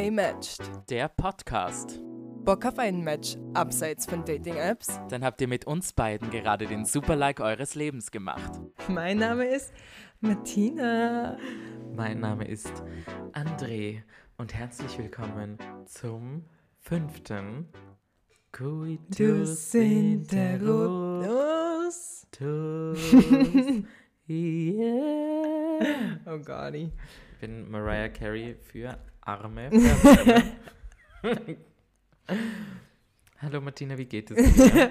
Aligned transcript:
Gay 0.00 0.10
Matched. 0.10 0.62
Der 0.88 1.08
Podcast. 1.08 2.00
Bock 2.42 2.64
auf 2.64 2.78
ein 2.78 3.04
Match 3.04 3.36
abseits 3.52 4.06
von 4.06 4.24
Dating-Apps? 4.24 4.98
Dann 5.10 5.22
habt 5.22 5.42
ihr 5.42 5.48
mit 5.48 5.66
uns 5.66 5.92
beiden 5.92 6.30
gerade 6.30 6.66
den 6.66 6.86
Super-Like 6.86 7.40
eures 7.40 7.74
Lebens 7.74 8.10
gemacht. 8.10 8.50
Mein 8.88 9.18
Name 9.18 9.44
ist 9.44 9.74
Martina. 10.20 11.36
Mein 11.94 12.20
Name 12.20 12.48
ist 12.48 12.72
André 13.32 14.00
und 14.38 14.54
herzlich 14.54 14.96
willkommen 14.96 15.58
zum 15.84 16.46
fünften 16.78 17.68
Coitus 18.52 19.74
Interruptus. 19.74 22.26
yeah. 24.26 26.18
Oh 26.24 26.38
Gott. 26.38 26.72
Ich 26.72 26.90
bin 27.38 27.70
Mariah 27.70 28.08
Carey 28.08 28.54
für 28.54 28.96
arme. 29.22 29.70
Hallo 33.38 33.60
Martina, 33.60 33.96
wie 33.98 34.04
geht 34.06 34.30
es 34.30 34.54
dir? 34.54 34.90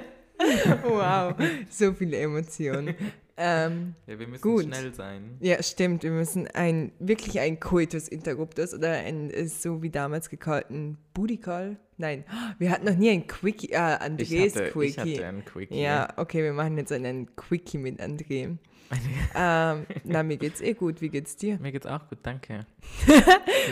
Wow, 0.83 1.33
so 1.69 1.93
viele 1.93 2.17
Emotionen. 2.17 2.95
Ähm, 3.38 3.95
Ja, 4.07 4.19
wir 4.19 4.27
müssen 4.27 4.41
Gut. 4.41 4.63
schnell 4.63 4.93
sein. 4.93 5.38
ja, 5.39 5.61
stimmt. 5.63 6.03
Wir 6.03 6.11
müssen 6.11 6.47
ein 6.47 6.91
wirklich 6.99 7.39
ein 7.39 7.59
Coitus 7.59 8.07
Interruptus 8.07 8.73
oder 8.73 8.91
ein 8.91 9.31
so 9.47 9.81
wie 9.81 9.89
damals 9.89 10.30
gecallten 10.30 10.97
Booty 11.13 11.38
Call. 11.38 11.77
Nein, 11.97 12.23
wir 12.57 12.71
hatten 12.71 12.85
noch 12.85 12.95
nie 12.95 13.09
ein 13.11 13.27
Quickie. 13.27 13.75
Ah, 13.75 13.95
Ich 13.95 14.02
Andres 14.02 14.55
hatte, 14.55 14.66
ich 14.66 14.71
Quickie. 14.73 14.99
hatte 15.16 15.25
einen 15.25 15.45
Quickie. 15.45 15.81
Ja, 15.81 16.14
okay, 16.17 16.43
wir 16.43 16.53
machen 16.53 16.77
jetzt 16.77 16.91
einen 16.91 17.33
Quickie 17.36 17.77
mit 17.77 18.02
André. 18.02 18.58
ähm, 19.36 19.86
na, 20.04 20.23
mir 20.23 20.38
geht's 20.38 20.62
eh 20.62 20.73
gut. 20.73 21.02
Wie 21.02 21.09
geht's 21.09 21.36
dir? 21.36 21.58
Mir 21.59 21.72
geht's 21.72 21.86
auch 21.86 22.08
gut, 22.09 22.20
danke. 22.23 22.66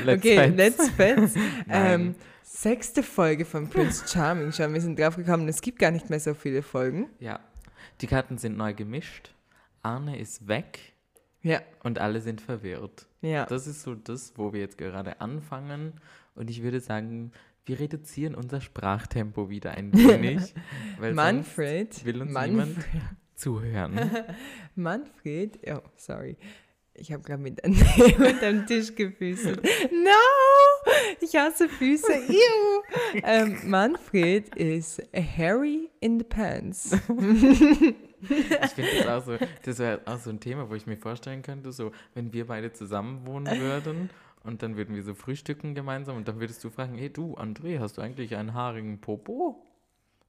okay, 0.08 0.38
Fets. 0.38 0.56
let's 0.58 0.90
fets. 0.90 1.34
Ähm, 1.70 2.16
sechste 2.44 3.04
Folge 3.04 3.46
von 3.46 3.70
Prince 3.70 4.06
Charming. 4.08 4.52
Schon, 4.52 4.74
wir 4.74 4.82
sind 4.82 5.00
drauf 5.00 5.16
gekommen, 5.16 5.48
es 5.48 5.62
gibt 5.62 5.80
gar 5.80 5.92
nicht 5.92 6.10
mehr 6.10 6.20
so 6.20 6.34
viele 6.34 6.62
Folgen. 6.62 7.08
Ja, 7.20 7.40
die 8.02 8.08
Karten 8.08 8.38
sind 8.38 8.58
neu 8.58 8.74
gemischt. 8.74 9.34
Arne 9.84 10.20
ist 10.20 10.48
weg 10.48 10.80
Ja, 11.42 11.62
und 11.84 12.00
alle 12.00 12.22
sind 12.22 12.42
verwirrt. 12.42 13.08
ja. 13.22 13.46
Das 13.46 13.68
ist 13.68 13.82
so 13.84 13.96
das, 13.96 14.34
wo 14.36 14.54
wir 14.54 14.60
jetzt 14.60 14.78
gerade 14.78 15.20
anfangen. 15.22 15.94
Und 16.36 16.50
ich 16.50 16.62
würde 16.62 16.80
sagen, 16.80 17.32
wir 17.66 17.80
reduzieren 17.80 18.36
unser 18.36 18.62
Sprachtempo 18.62 19.50
wieder 19.50 19.72
ein 19.72 19.92
wenig. 19.94 20.54
weil 21.00 21.14
Manfred, 21.14 22.06
will 22.06 22.22
uns 22.22 22.32
Manf- 22.32 22.48
niemand 22.50 22.78
zuhören. 23.38 24.00
Manfred, 24.76 25.60
oh, 25.72 25.82
sorry. 25.96 26.38
Ich 27.00 27.12
habe 27.12 27.22
gerade 27.22 27.42
mit 27.42 27.64
unterm 27.64 28.66
Tisch 28.68 28.94
gefüßelt. 28.96 29.64
No! 29.92 30.92
Ich 31.22 31.36
hasse 31.36 31.70
Füße. 31.70 32.12
Ew. 32.12 33.22
ähm, 33.24 33.58
Manfred 33.66 34.56
ist 34.56 35.02
hairy 35.14 35.90
in 36.00 36.18
the 36.18 36.26
pants. 36.26 36.98
Ich 38.20 38.72
finde 38.72 38.92
das 38.98 39.08
auch 39.08 39.26
so, 39.26 39.38
das 39.64 39.78
wäre 39.78 40.02
auch 40.06 40.18
so 40.18 40.32
ein 40.32 40.40
Thema, 40.40 40.70
wo 40.70 40.76
ich 40.76 40.88
mir 40.88 40.98
vorstellen 40.98 41.44
könnte, 41.44 41.72
so, 41.72 41.92
wenn 42.16 42.34
wir 42.34 42.48
beide 42.48 42.74
zusammen 42.74 43.28
wohnen 43.28 43.60
würden 43.60 44.10
und 44.44 44.64
dann 44.64 44.76
würden 44.76 44.96
wir 44.96 45.04
so 45.04 45.14
frühstücken 45.14 45.76
gemeinsam 45.76 46.18
und 46.18 46.28
dann 46.28 46.40
würdest 46.40 46.64
du 46.64 46.72
fragen, 46.72 46.98
hey 46.98 47.12
du, 47.12 47.36
André, 47.36 47.80
hast 47.80 47.98
du 47.98 48.02
eigentlich 48.02 48.36
einen 48.36 48.56
haarigen 48.56 49.00
Popo? 49.00 49.64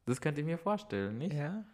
Das 0.04 0.20
könnte 0.20 0.42
ich 0.42 0.46
mir 0.46 0.58
vorstellen, 0.58 1.16
nicht? 1.16 1.32
Ja. 1.32 1.64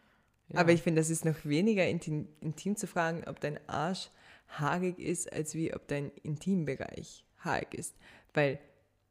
Ja. 0.48 0.60
Aber 0.60 0.72
ich 0.72 0.82
finde, 0.82 1.00
das 1.00 1.10
ist 1.10 1.24
noch 1.24 1.44
weniger 1.44 1.86
intim, 1.86 2.28
intim 2.40 2.76
zu 2.76 2.86
fragen, 2.86 3.24
ob 3.26 3.40
dein 3.40 3.58
Arsch 3.68 4.10
haarig 4.48 4.98
ist, 4.98 5.32
als 5.32 5.54
wie 5.54 5.74
ob 5.74 5.88
dein 5.88 6.10
Intimbereich 6.22 7.24
haarig 7.38 7.74
ist. 7.74 7.96
Weil, 8.34 8.58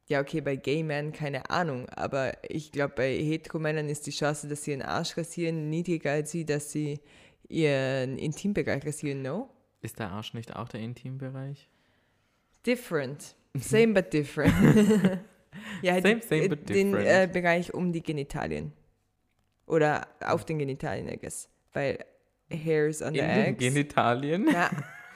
ja, 0.07 0.21
okay, 0.21 0.41
bei 0.41 0.55
Gay 0.55 0.83
Men 0.83 1.11
keine 1.11 1.49
Ahnung, 1.49 1.89
aber 1.89 2.33
ich 2.49 2.71
glaube, 2.71 2.93
bei 2.95 3.15
Heteromännern 3.17 3.89
ist 3.89 4.05
die 4.05 4.11
Chance, 4.11 4.47
dass 4.47 4.63
sie 4.63 4.71
ihren 4.71 4.81
Arsch 4.83 5.17
rasieren, 5.17 5.69
niedriger 5.69 6.11
als 6.11 6.31
sie, 6.31 6.45
dass 6.45 6.71
sie 6.71 6.99
ihren 7.49 8.17
Intimbereich 8.17 8.85
rasieren, 8.85 9.21
no? 9.21 9.49
Ist 9.81 9.99
der 9.99 10.11
Arsch 10.11 10.33
nicht 10.33 10.55
auch 10.55 10.69
der 10.69 10.79
Intimbereich? 10.81 11.67
Different. 12.65 13.35
Same 13.55 13.93
but 13.93 14.13
different. 14.13 14.53
ja, 15.81 16.01
Same, 16.01 16.21
same 16.21 16.49
but 16.49 16.69
den 16.69 16.91
different. 16.93 17.07
äh, 17.07 17.29
Bereich 17.31 17.73
um 17.73 17.91
die 17.91 18.01
Genitalien. 18.01 18.71
Oder 19.65 20.07
auf 20.21 20.45
den 20.45 20.59
Genitalien, 20.59 21.07
I 21.09 21.17
guess. 21.17 21.49
Weil 21.73 22.03
hairs 22.51 23.01
on 23.01 23.13
the 23.13 23.19
In 23.19 23.27
den 23.27 23.45
eggs. 23.45 23.59
Genitalien? 23.59 24.47
Na, 24.51 24.69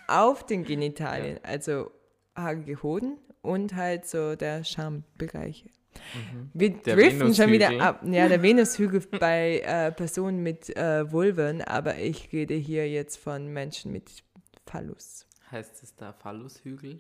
auf 0.08 0.46
den 0.46 0.64
Genitalien, 0.66 1.40
also 1.44 1.92
haarige 2.36 2.82
Hoden 2.82 3.18
und 3.42 3.76
halt 3.76 4.06
so 4.06 4.36
der 4.36 4.64
Schambereich. 4.64 5.66
Mhm. 6.14 6.52
Wir 6.54 6.70
Der 6.70 6.96
driften 6.96 7.34
schon 7.34 7.52
wieder 7.52 7.72
ab. 7.82 8.02
Ja, 8.06 8.28
der 8.28 8.42
Venushügel 8.44 9.02
bei 9.20 9.60
äh, 9.62 9.92
Personen 9.92 10.44
mit 10.44 10.76
äh, 10.78 11.12
Vulven, 11.12 11.62
aber 11.62 11.98
ich 11.98 12.32
rede 12.32 12.54
hier 12.54 12.88
jetzt 12.90 13.18
von 13.18 13.48
Menschen 13.48 13.92
mit 13.92 14.24
Phallus. 14.66 15.26
Heißt 15.52 15.82
es 15.84 15.96
da 15.96 16.14
Phallushügel? 16.14 17.00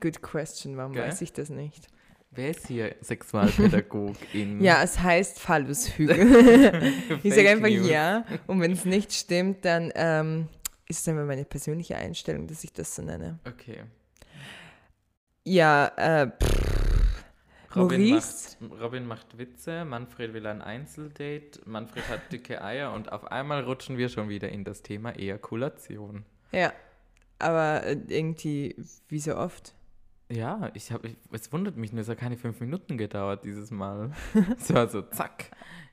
Good 0.00 0.22
question, 0.22 0.76
warum 0.76 0.92
Gell? 0.92 1.04
weiß 1.06 1.20
ich 1.22 1.32
das 1.32 1.50
nicht? 1.50 1.88
Wer 2.30 2.50
ist 2.50 2.66
hier 2.66 2.94
Sexualpädagogin? 3.00 4.60
Ja, 4.62 4.82
es 4.82 5.00
heißt 5.00 5.40
Phallushügel. 5.40 6.92
ich 7.22 7.34
sage 7.34 7.50
einfach 7.50 7.68
News. 7.68 7.88
ja. 7.88 8.24
Und 8.46 8.60
wenn 8.60 8.72
es 8.72 8.84
nicht 8.84 9.12
stimmt, 9.12 9.64
dann 9.64 9.90
ähm, 9.94 10.48
ist 10.88 11.00
es 11.00 11.08
einfach 11.08 11.24
meine 11.24 11.44
persönliche 11.44 11.96
Einstellung, 11.96 12.46
dass 12.46 12.62
ich 12.64 12.72
das 12.72 12.94
so 12.94 13.02
nenne. 13.02 13.38
Okay. 13.46 13.84
Ja, 15.44 15.86
äh, 15.96 16.26
pff, 16.30 17.24
Robin 17.74 18.08
Maurice? 18.08 18.56
macht, 18.60 18.80
Robin 18.82 19.06
macht 19.06 19.38
Witze, 19.38 19.84
Manfred 19.84 20.34
will 20.34 20.46
ein 20.46 20.60
Einzeldate, 20.62 21.60
Manfred 21.64 22.08
hat 22.08 22.30
dicke 22.32 22.62
Eier 22.62 22.92
und 22.92 23.10
auf 23.12 23.30
einmal 23.30 23.64
rutschen 23.64 23.96
wir 23.96 24.08
schon 24.10 24.28
wieder 24.28 24.48
in 24.50 24.64
das 24.64 24.82
Thema 24.82 25.10
Ejakulation. 25.12 26.24
ja. 26.52 26.72
Aber 27.40 27.84
äh, 27.84 27.96
irgendwie, 28.08 28.74
wie 29.08 29.20
so 29.20 29.36
oft. 29.36 29.72
Ja, 30.30 30.70
ich 30.74 30.92
habe, 30.92 31.16
es 31.32 31.52
wundert 31.52 31.76
mich 31.76 31.92
nur, 31.92 32.02
es 32.02 32.08
hat 32.08 32.18
keine 32.18 32.36
fünf 32.36 32.60
Minuten 32.60 32.98
gedauert 32.98 33.44
dieses 33.44 33.70
Mal. 33.70 34.12
es 34.58 34.72
war 34.74 34.88
so, 34.88 35.02
zack, 35.02 35.50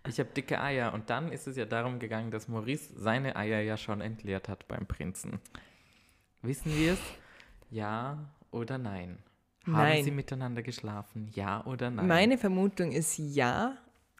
ich 0.07 0.19
habe 0.19 0.29
dicke 0.29 0.59
Eier. 0.61 0.93
Und 0.93 1.09
dann 1.09 1.31
ist 1.31 1.47
es 1.47 1.55
ja 1.55 1.65
darum 1.65 1.99
gegangen, 1.99 2.31
dass 2.31 2.47
Maurice 2.47 2.93
seine 2.97 3.35
Eier 3.35 3.61
ja 3.61 3.77
schon 3.77 4.01
entleert 4.01 4.49
hat 4.49 4.67
beim 4.67 4.85
Prinzen. 4.85 5.39
Wissen 6.41 6.75
wir 6.75 6.93
es? 6.93 6.99
Ja 7.69 8.29
oder 8.51 8.77
nein? 8.77 9.19
Haben 9.65 9.73
Nein. 9.73 10.03
sie 10.03 10.11
miteinander 10.11 10.61
geschlafen? 10.61 11.29
Ja 11.33 11.65
oder 11.65 11.89
nein? 11.89 12.07
Meine 12.07 12.37
Vermutung 12.37 12.91
ist 12.91 13.17
ja, 13.17 13.75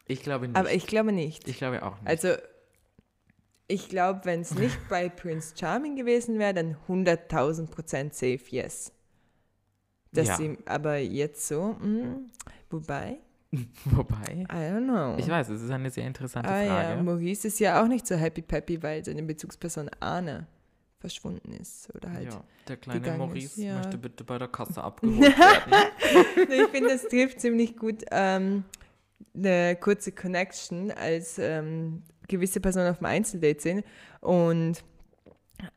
ich 0.06 0.22
glaube 0.22 0.48
nicht. 0.48 0.56
aber 0.56 0.72
ich 0.72 0.88
glaube 0.88 1.12
nicht. 1.12 1.46
ich 1.46 1.58
glaube 1.58 1.84
auch 1.84 2.00
nicht. 2.00 2.08
Also, 2.08 2.34
ich 3.68 3.88
glaube, 3.88 4.20
wenn 4.24 4.40
es 4.40 4.54
nicht 4.54 4.76
bei 4.88 5.08
Prince 5.08 5.54
Charming 5.56 5.94
gewesen 5.94 6.40
wäre, 6.40 6.54
dann 6.54 6.76
100.000 6.88 7.68
Prozent 7.68 8.14
safe 8.14 8.40
yes. 8.50 8.92
Dass 10.16 10.28
Ja. 10.28 10.36
sie 10.36 10.58
aber 10.64 10.96
jetzt 10.98 11.46
so, 11.46 11.76
mm, 11.80 12.30
wobei, 12.70 13.18
Wobei, 13.84 14.44
I 14.50 14.72
don't 14.72 14.84
know. 14.84 15.16
ich 15.18 15.28
weiß, 15.28 15.48
es 15.50 15.62
ist 15.62 15.70
eine 15.70 15.88
sehr 15.90 16.06
interessante 16.06 16.50
ah 16.50 16.62
ja, 16.62 16.82
Frage. 16.82 17.02
Maurice 17.02 17.48
ist 17.48 17.60
ja 17.60 17.82
auch 17.82 17.86
nicht 17.86 18.06
so 18.06 18.16
happy 18.16 18.42
peppy, 18.42 18.82
weil 18.82 19.04
seine 19.04 19.22
Bezugsperson 19.22 19.88
Arne 20.00 20.46
verschwunden 20.98 21.52
ist 21.52 21.94
oder 21.94 22.10
halt. 22.10 22.32
ja, 22.32 22.44
der 22.66 22.76
kleine 22.76 23.12
Maurice 23.16 23.62
ja. 23.62 23.76
möchte 23.76 23.98
bitte 23.98 24.24
bei 24.24 24.38
der 24.38 24.48
Kasse 24.48 24.82
abgeholt 24.84 25.20
werden. 25.20 25.72
ich 26.50 26.68
finde, 26.70 26.90
das 26.90 27.04
trifft 27.04 27.40
ziemlich 27.40 27.76
gut 27.76 28.04
ähm, 28.10 28.64
eine 29.34 29.76
kurze 29.76 30.12
Connection, 30.12 30.90
als 30.90 31.38
ähm, 31.38 32.02
gewisse 32.28 32.60
Personen 32.60 32.90
auf 32.90 32.98
dem 32.98 33.06
Einzeldate 33.06 33.60
sind 33.60 33.84
und 34.20 34.82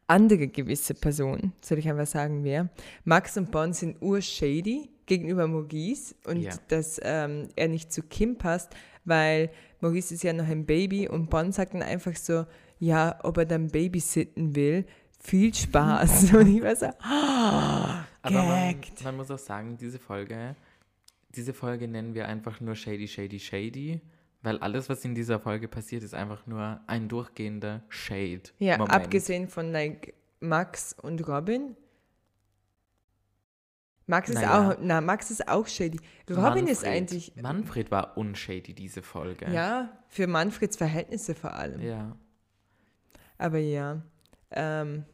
andere 0.08 0.48
gewisse 0.48 0.94
Personen, 0.94 1.54
soll 1.62 1.78
ich 1.78 1.90
einfach 1.90 2.08
sagen, 2.08 2.44
wer. 2.44 2.70
Max 3.06 3.38
und 3.38 3.52
Bon 3.52 3.72
sind 3.74 4.02
urshady 4.02 4.90
gegenüber 5.06 5.48
Maurice 5.48 6.16
und 6.26 6.42
Ja. 6.42 6.54
dass 6.68 7.00
ähm, 7.04 7.48
er 7.56 7.68
nicht 7.68 7.92
zu 7.92 8.02
Kim 8.04 8.38
passt, 8.38 8.76
weil 9.06 9.50
Maurice 9.82 10.14
ist 10.14 10.24
ja 10.24 10.34
noch 10.34 10.48
ein 10.48 10.66
Baby 10.66 11.08
und 11.08 11.30
Bon 11.30 11.52
sagt 11.52 11.74
dann 11.74 11.82
einfach 11.84 12.16
so, 12.16 12.46
ja, 12.80 13.20
ob 13.24 13.38
er 13.38 13.46
dann 13.46 13.68
babysitten 13.70 14.56
will, 14.56 14.86
viel 15.20 15.54
Spaß. 15.54 16.34
und 16.34 16.56
ich 16.56 16.62
war 16.62 16.76
so, 16.76 16.86
ah, 17.02 18.06
Aber 18.22 18.44
man, 18.44 18.76
man 19.04 19.18
muss 19.18 19.32
auch 19.32 19.40
sagen, 19.40 19.78
diese 19.78 20.00
Folge, 20.00 20.56
diese 21.36 21.54
Folge 21.54 21.88
nennen 21.88 22.14
wir 22.14 22.28
einfach 22.28 22.60
nur 22.62 22.76
Shady, 22.76 23.08
Shady, 23.08 23.40
Shady, 23.40 24.02
weil 24.42 24.58
alles, 24.60 24.90
was 24.90 25.04
in 25.06 25.16
dieser 25.16 25.40
Folge 25.40 25.68
passiert, 25.68 26.04
ist 26.04 26.14
einfach 26.14 26.46
nur 26.48 26.80
ein 26.88 27.08
durchgehender 27.10 27.84
Shade. 27.90 28.44
Ja, 28.60 28.78
Moment. 28.78 28.94
abgesehen 28.96 29.48
von 29.48 29.72
like 29.72 30.14
Max 30.40 30.94
und 31.02 31.28
Robin. 31.28 31.76
Max 34.08 34.30
ist 34.30 34.36
Naja. 34.36 34.72
auch, 34.72 34.78
na, 34.82 35.02
Max 35.02 35.30
ist 35.30 35.48
auch 35.48 35.68
shady. 35.68 36.00
Robin 36.32 36.66
ist 36.68 36.82
Manfred. 36.82 36.88
eigentlich, 36.88 37.36
Manfred 37.36 37.92
war 37.92 38.18
unshady, 38.18 38.74
diese 38.74 39.04
Folge. 39.04 39.52
ja, 39.52 39.90
für 40.08 40.26
Manfreds 40.26 40.78
Verhältnisse 40.78 41.36
vor 41.36 41.54
allem. 41.54 41.80
Ja. 41.82 42.18
Aber 43.38 43.60
ja, 43.60 44.02
ähm, 44.52 45.06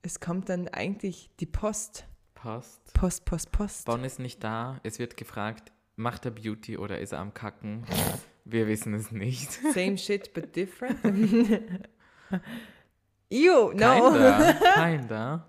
es 0.00 0.20
kommt 0.20 0.48
dann 0.48 0.68
eigentlich 0.68 1.28
die 1.40 1.44
Post. 1.46 2.06
Post. 2.34 2.94
Post, 2.94 3.24
Post, 3.26 3.52
Post. 3.52 3.84
Bonn 3.86 4.04
ist 4.04 4.18
nicht 4.18 4.42
da. 4.42 4.80
Es 4.84 4.98
wird 4.98 5.16
gefragt, 5.18 5.70
macht 5.96 6.24
er 6.24 6.30
Beauty 6.30 6.78
oder 6.78 6.98
ist 7.00 7.12
er 7.12 7.18
am 7.18 7.34
Kacken? 7.34 7.84
Wir 8.44 8.66
wissen 8.66 8.94
es 8.94 9.10
nicht. 9.10 9.50
Same 9.74 9.96
shit, 9.98 10.32
but 10.34 10.54
different. 10.54 10.98
Ew, 13.30 13.72
no. 13.72 14.10
Kinder. 14.12 14.54
Kinder. 14.74 15.46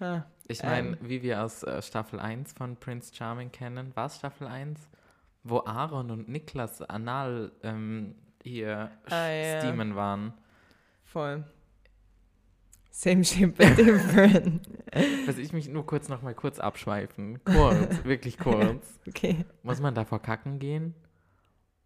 Ah, 0.00 0.22
Ich 0.48 0.62
meine, 0.62 0.88
Ähm. 0.90 0.96
wie 1.02 1.22
wir 1.22 1.42
aus 1.42 1.62
äh, 1.62 1.82
Staffel 1.82 2.20
1 2.20 2.52
von 2.52 2.76
Prince 2.76 3.12
Charming 3.14 3.50
kennen, 3.52 3.94
war 3.96 4.06
es 4.06 4.16
Staffel 4.16 4.46
1? 4.46 4.78
Wo 5.42 5.58
Aaron 5.60 6.10
und 6.10 6.28
Niklas 6.28 6.80
anal 6.82 7.52
ähm, 7.62 8.14
hier 8.42 8.90
Ah, 9.10 9.28
ja. 9.28 9.60
steamen 9.60 9.94
waren. 9.96 10.32
Voll. 11.04 11.44
Same 12.90 13.24
shit, 13.24 13.56
but 13.56 13.76
different. 13.76 14.60
Was 15.26 15.36
ich 15.38 15.52
mich 15.52 15.68
nur 15.68 15.84
kurz 15.84 16.08
noch 16.08 16.22
mal 16.22 16.34
kurz 16.34 16.60
abschweifen. 16.60 17.42
Kurz, 17.44 18.04
wirklich 18.04 18.38
kurz. 18.38 19.00
Okay. 19.08 19.44
Muss 19.64 19.80
man 19.80 19.94
davor 19.96 20.22
kacken 20.22 20.60
gehen? 20.60 20.94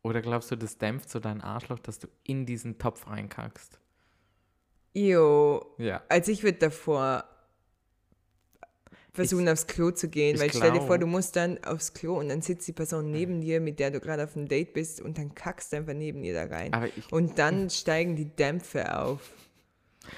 Oder 0.08 0.22
glaubst 0.22 0.50
du, 0.50 0.56
das 0.56 0.78
dämpft 0.78 1.10
so 1.10 1.20
dein 1.20 1.40
Arschloch, 1.40 1.78
dass 1.78 1.99
du 1.99 2.08
in 2.25 2.46
diesen 2.46 2.78
Topf 2.78 3.06
reinkackst? 3.06 3.78
Ew. 4.94 5.60
Ja. 5.78 6.02
Also 6.08 6.32
ich 6.32 6.43
würde 6.43 6.58
davor 6.58 7.25
versuchen, 9.12 9.49
aufs 9.49 9.66
Klo 9.66 9.90
zu 9.90 10.08
gehen, 10.08 10.37
ich 10.37 10.40
weil 10.40 10.50
stell 10.50 10.72
dir 10.72 10.78
vor, 10.78 10.96
glaub- 10.96 11.00
du 11.00 11.06
musst 11.06 11.37
dann 11.37 11.62
aufs 11.64 11.93
Klo 11.93 12.19
und 12.19 12.28
dann 12.28 12.40
sitzt 12.40 12.66
die 12.69 12.72
Person 12.72 13.10
neben 13.10 13.40
dir, 13.40 13.60
mit 13.60 13.81
der 13.81 13.90
du 13.90 14.00
gerade 14.00 14.25
auf 14.25 14.37
einem 14.37 14.49
Date 14.49 14.72
bist 14.72 15.00
und 15.00 15.19
dann 15.19 15.34
kackst 15.34 15.72
du 15.72 15.78
einfach 15.78 15.94
neben 15.94 16.25
ihr 16.25 16.34
da 16.34 16.44
rein. 16.44 16.72
Aber 16.72 16.87
ich, 16.87 17.12
Und 17.12 17.38
dann 17.38 17.69
steigen 17.70 18.16
die 18.16 18.26
Dämpfe 18.26 18.99
auf. 18.99 19.32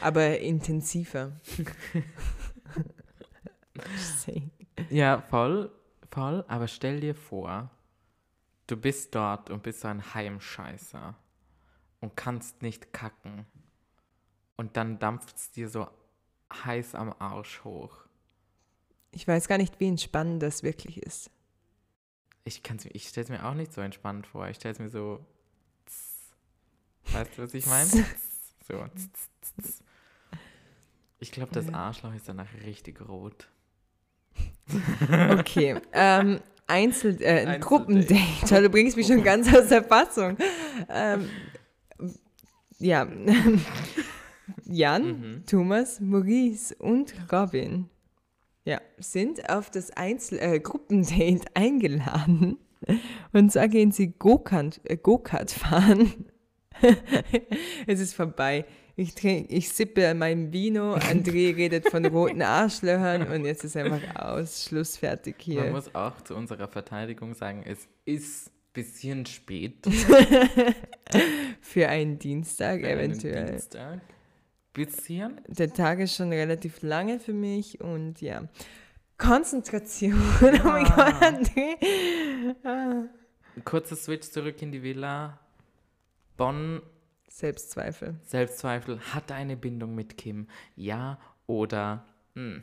Aber 0.00 0.38
intensiver. 0.38 1.32
Ja, 4.90 5.22
voll, 5.28 5.70
voll. 6.10 6.44
Aber 6.48 6.68
stell 6.68 7.00
dir 7.00 7.14
vor, 7.14 7.70
du 8.70 8.76
bist 8.76 9.14
dort 9.14 9.50
und 9.50 9.62
bist 9.62 9.80
so 9.80 9.88
ein 9.88 10.14
Heimscheißer 10.14 11.16
und 12.00 12.16
kannst 12.16 12.62
nicht 12.62 12.92
kacken. 12.92 13.46
Und 14.56 14.76
dann 14.76 14.98
dampft 14.98 15.36
es 15.36 15.50
dir 15.50 15.68
so 15.68 15.88
heiß 16.52 16.94
am 16.94 17.14
Arsch 17.18 17.64
hoch. 17.64 18.04
ich 19.12 19.26
weiß 19.26 19.48
gar 19.48 19.58
nicht, 19.58 19.80
wie 19.80 19.88
entspannend 19.88 20.42
das 20.42 20.62
wirklich 20.62 21.02
ist. 21.02 21.30
Ich, 22.44 22.62
ich 22.92 23.08
stelle 23.08 23.24
es 23.24 23.30
mir 23.30 23.44
auch 23.44 23.54
nicht 23.54 23.72
so 23.72 23.80
entspannt 23.80 24.26
vor. 24.26 24.48
Ich 24.48 24.56
stelle 24.56 24.72
es 24.72 24.78
mir 24.78 24.88
so. 24.88 25.24
tss. 25.86 26.32
Weißt 27.12 27.36
du, 27.36 27.42
was 27.42 27.54
ich 27.54 27.66
meine? 27.66 28.06
So. 28.68 28.86
tss, 28.94 29.30
tss. 29.60 29.82
Ich 31.18 31.32
glaube, 31.32 31.52
das. 31.52 31.68
Arschloch 31.72 32.14
ist 32.14 32.28
danach 32.28 32.52
richtig 32.64 33.00
rot. 33.08 33.48
Okay. 35.10 35.80
ähm, 35.92 36.40
Einzel, 36.70 37.16
äh, 37.20 37.26
Einzeldate. 37.26 37.60
Gruppendate. 37.60 38.62
Du 38.62 38.70
bringst 38.70 38.96
mich 38.96 39.06
schon 39.06 39.22
ganz 39.22 39.52
aus 39.54 39.68
der 39.68 39.82
Fassung. 39.82 40.36
Ähm, 40.88 41.28
ja. 42.78 43.06
Jan, 44.64 45.04
Mhm. 45.04 45.42
Thomas, 45.46 46.00
Maurice 46.00 46.74
und 46.76 47.14
Robin 47.32 47.88
ja, 48.64 48.80
sind 48.98 49.48
auf 49.50 49.70
das 49.70 49.90
Einzel 49.90 50.38
äh, 50.40 50.60
Gruppendate 50.60 51.46
eingeladen. 51.54 52.58
Und 53.32 53.52
zwar 53.52 53.68
gehen 53.68 53.92
sie 53.92 54.12
Go-Kart 54.18 54.80
äh, 54.84 54.96
Go-Kart 54.96 55.50
fahren. 55.50 56.26
es 57.86 58.00
ist 58.00 58.14
vorbei. 58.14 58.64
Ich, 59.00 59.14
trink, 59.14 59.46
ich 59.50 59.70
sippe 59.70 60.06
an 60.08 60.18
meinem 60.18 60.52
Vino, 60.52 60.94
André 60.94 61.56
redet 61.56 61.88
von 61.88 62.04
roten 62.04 62.42
Arschlöchern 62.42 63.26
und 63.28 63.46
jetzt 63.46 63.64
ist 63.64 63.74
einfach 63.74 64.14
aus. 64.14 64.64
Schluss, 64.64 64.98
fertig 64.98 65.36
Man 65.46 65.56
hier. 65.56 65.70
muss 65.70 65.94
auch 65.94 66.20
zu 66.20 66.34
unserer 66.36 66.68
Verteidigung 66.68 67.32
sagen, 67.32 67.62
es 67.66 67.88
ist 68.04 68.48
ein 68.48 68.52
bisschen 68.74 69.24
spät. 69.24 69.86
Für 71.62 71.88
einen 71.88 72.18
Dienstag 72.18 72.80
für 72.80 72.88
einen 72.88 72.98
eventuell. 73.00 73.46
Dienstag. 73.46 74.00
Bisschen. 74.74 75.40
Der 75.48 75.72
Tag 75.72 75.98
ist 76.00 76.14
schon 76.16 76.30
relativ 76.30 76.82
lange 76.82 77.18
für 77.20 77.32
mich 77.32 77.80
und 77.80 78.20
ja. 78.20 78.42
Konzentration. 79.16 80.12
Oh 80.42 80.46
mein 80.68 80.84
Ja. 80.84 80.94
Gott, 80.94 81.22
André. 81.22 81.76
Ah. 82.64 83.04
Kurzer 83.64 83.96
Switch 83.96 84.28
zurück 84.28 84.60
in 84.60 84.72
die 84.72 84.82
Villa. 84.82 85.40
Bonn, 86.36 86.82
Selbstzweifel. 87.30 88.16
Selbstzweifel, 88.26 89.00
hat 89.14 89.30
er 89.30 89.36
eine 89.36 89.56
Bindung 89.56 89.94
mit 89.94 90.18
Kim? 90.18 90.46
Ja 90.76 91.18
oder 91.46 92.04
hm. 92.34 92.62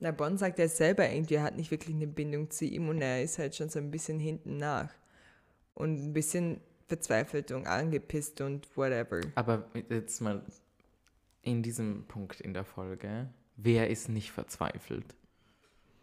Na, 0.00 0.10
Bonn 0.10 0.36
sagt 0.36 0.58
er 0.58 0.68
selber 0.68 1.08
irgendwie, 1.08 1.34
er 1.34 1.44
hat 1.44 1.56
nicht 1.56 1.70
wirklich 1.70 1.94
eine 1.94 2.06
Bindung 2.06 2.50
zu 2.50 2.64
ihm 2.64 2.88
und 2.88 3.00
er 3.00 3.22
ist 3.22 3.38
halt 3.38 3.54
schon 3.54 3.68
so 3.68 3.78
ein 3.78 3.90
bisschen 3.90 4.18
hinten 4.18 4.56
nach. 4.56 4.90
Und 5.74 6.04
ein 6.04 6.12
bisschen 6.12 6.60
verzweifelt 6.86 7.52
und 7.52 7.66
angepisst 7.66 8.40
und 8.40 8.76
whatever. 8.76 9.20
Aber 9.34 9.64
jetzt 9.88 10.20
mal 10.20 10.42
in 11.42 11.62
diesem 11.62 12.04
Punkt 12.06 12.40
in 12.40 12.54
der 12.54 12.64
Folge, 12.64 13.30
wer 13.56 13.88
ist 13.88 14.08
nicht 14.08 14.30
verzweifelt? 14.30 15.14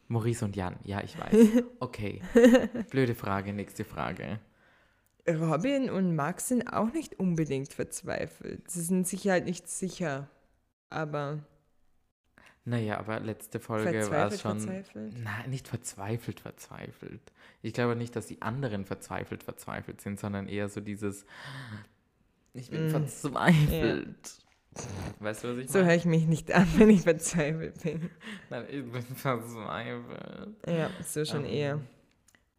Maurice 0.08 0.44
und 0.44 0.56
Jan, 0.56 0.78
ja, 0.84 1.02
ich 1.04 1.18
weiß. 1.20 1.64
Okay. 1.80 2.22
Blöde 2.90 3.16
Frage, 3.16 3.54
nächste 3.54 3.86
Frage. 3.86 4.40
Robin 5.28 5.90
und 5.90 6.16
Max 6.16 6.48
sind 6.48 6.68
auch 6.74 6.92
nicht 6.94 7.20
unbedingt 7.20 7.74
verzweifelt. 7.74 8.70
Sie 8.70 8.82
sind 8.82 9.08
sich 9.08 9.28
halt 9.28 9.46
nicht 9.46 9.68
sicher. 9.70 10.28
Aber 10.90 11.40
Naja, 12.66 12.98
aber 13.00 13.20
letzte 13.20 13.60
Folge 13.60 14.10
war 14.12 14.28
es 14.28 14.42
schon. 14.42 14.60
verzweifelt. 14.60 15.14
Nein, 15.18 15.50
nicht 15.50 15.68
verzweifelt, 15.68 16.40
verzweifelt. 16.40 17.22
Ich 17.62 17.74
glaube 17.74 17.96
nicht, 17.96 18.16
dass 18.16 18.28
die 18.28 18.42
anderen 18.42 18.86
verzweifelt, 18.86 19.44
verzweifelt 19.44 20.02
sind, 20.02 20.20
sondern 20.20 20.48
eher 20.48 20.70
so 20.70 20.82
dieses, 20.82 21.26
ich 22.54 22.70
bin 22.70 22.88
Mm. 22.88 22.90
verzweifelt. 22.90 24.38
Weißt 25.20 25.44
du, 25.44 25.50
was 25.50 25.58
ich 25.58 25.70
So 25.70 25.80
höre 25.80 25.86
meine? 25.86 25.98
ich 25.98 26.06
mich 26.06 26.28
nicht 26.28 26.52
an, 26.54 26.68
wenn 26.78 26.90
ich 26.90 27.02
verzweifelt 27.02 27.82
bin. 27.84 28.10
Nein, 28.50 28.66
ich 28.70 28.92
bin 28.92 29.02
verzweifelt. 29.16 30.56
Ja, 30.68 30.90
so 31.04 31.26
schon 31.26 31.46
Ähm, 31.46 31.52
eher. 31.52 31.80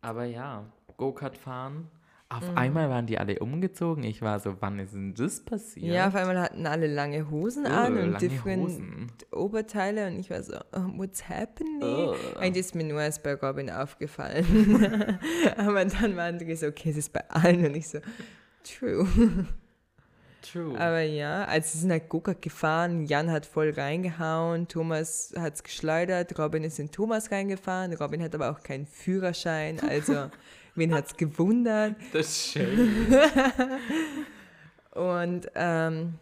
Aber 0.01 0.25
ja, 0.25 0.65
Go-Kart 0.97 1.37
fahren. 1.37 1.89
Auf 2.33 2.49
Mhm. 2.51 2.57
einmal 2.59 2.89
waren 2.91 3.07
die 3.07 3.19
alle 3.19 3.39
umgezogen. 3.41 4.05
Ich 4.05 4.23
war 4.23 4.41
so, 4.41 4.57
wann 4.61 4.79
ist 4.79 4.95
denn 4.95 5.15
das 5.15 5.41
passiert? 5.45 5.87
Ja, 5.93 6.09
auf 6.09 6.15
einmal 6.15 6.41
hatten 6.41 6.67
alle 6.67 6.87
lange 6.87 7.31
Hosen 7.31 7.67
Oh, 7.67 7.71
an 7.71 7.99
und 7.99 8.21
different 8.23 8.63
Hosen. 8.63 9.13
Oberteile 9.33 10.07
und 10.07 10.19
ich 10.19 10.31
war 10.31 10.43
so, 10.43 10.57
oh, 10.73 10.81
what's 10.97 11.29
happening? 11.29 11.83
Oh. 11.83 12.15
Eigentlich 12.39 12.67
ist 12.67 12.75
mir 12.75 12.85
nur 12.85 13.01
erst 13.03 13.23
bei 13.23 13.35
Robin 13.35 13.71
aufgefallen. 13.71 15.19
Aber 15.57 15.85
dann 15.85 16.17
war 16.17 16.29
André 16.29 16.57
so, 16.57 16.67
okay, 16.69 16.91
es 16.91 16.97
ist 16.97 17.13
bei 17.13 17.29
allen 17.29 17.67
und 17.67 17.77
ich 17.77 17.89
so, 17.89 17.99
true. 18.65 19.07
True. 20.43 20.77
Aber 20.79 21.03
ja, 21.03 21.45
also 21.45 21.69
sie 21.71 21.79
sind 21.79 21.93
halt 21.93 22.09
Go-Kart 22.09 22.43
gefahren, 22.43 23.05
Jan 23.07 23.31
hat 23.31 23.47
voll 23.47 23.71
reingehauen, 23.71 24.67
Thomas 24.67 25.33
hat 25.39 25.55
es 25.55 25.63
geschleudert, 25.63 26.37
Robin 26.37 26.65
ist 26.65 26.81
in 26.81 26.91
Thomas 26.91 27.31
reingefahren, 27.31 27.93
Robin 27.95 28.21
hat 28.23 28.35
aber 28.35 28.51
auch 28.51 28.61
keinen 28.61 28.87
Führerschein, 28.87 29.79
also 29.79 30.31
wen 30.75 30.95
hat 30.95 31.07
es 31.07 31.17
gewundert? 31.17 31.97
das 32.13 32.27
ist 32.27 32.53
schön. 32.53 33.07
Und 34.95 35.51
ähm, 35.55 36.15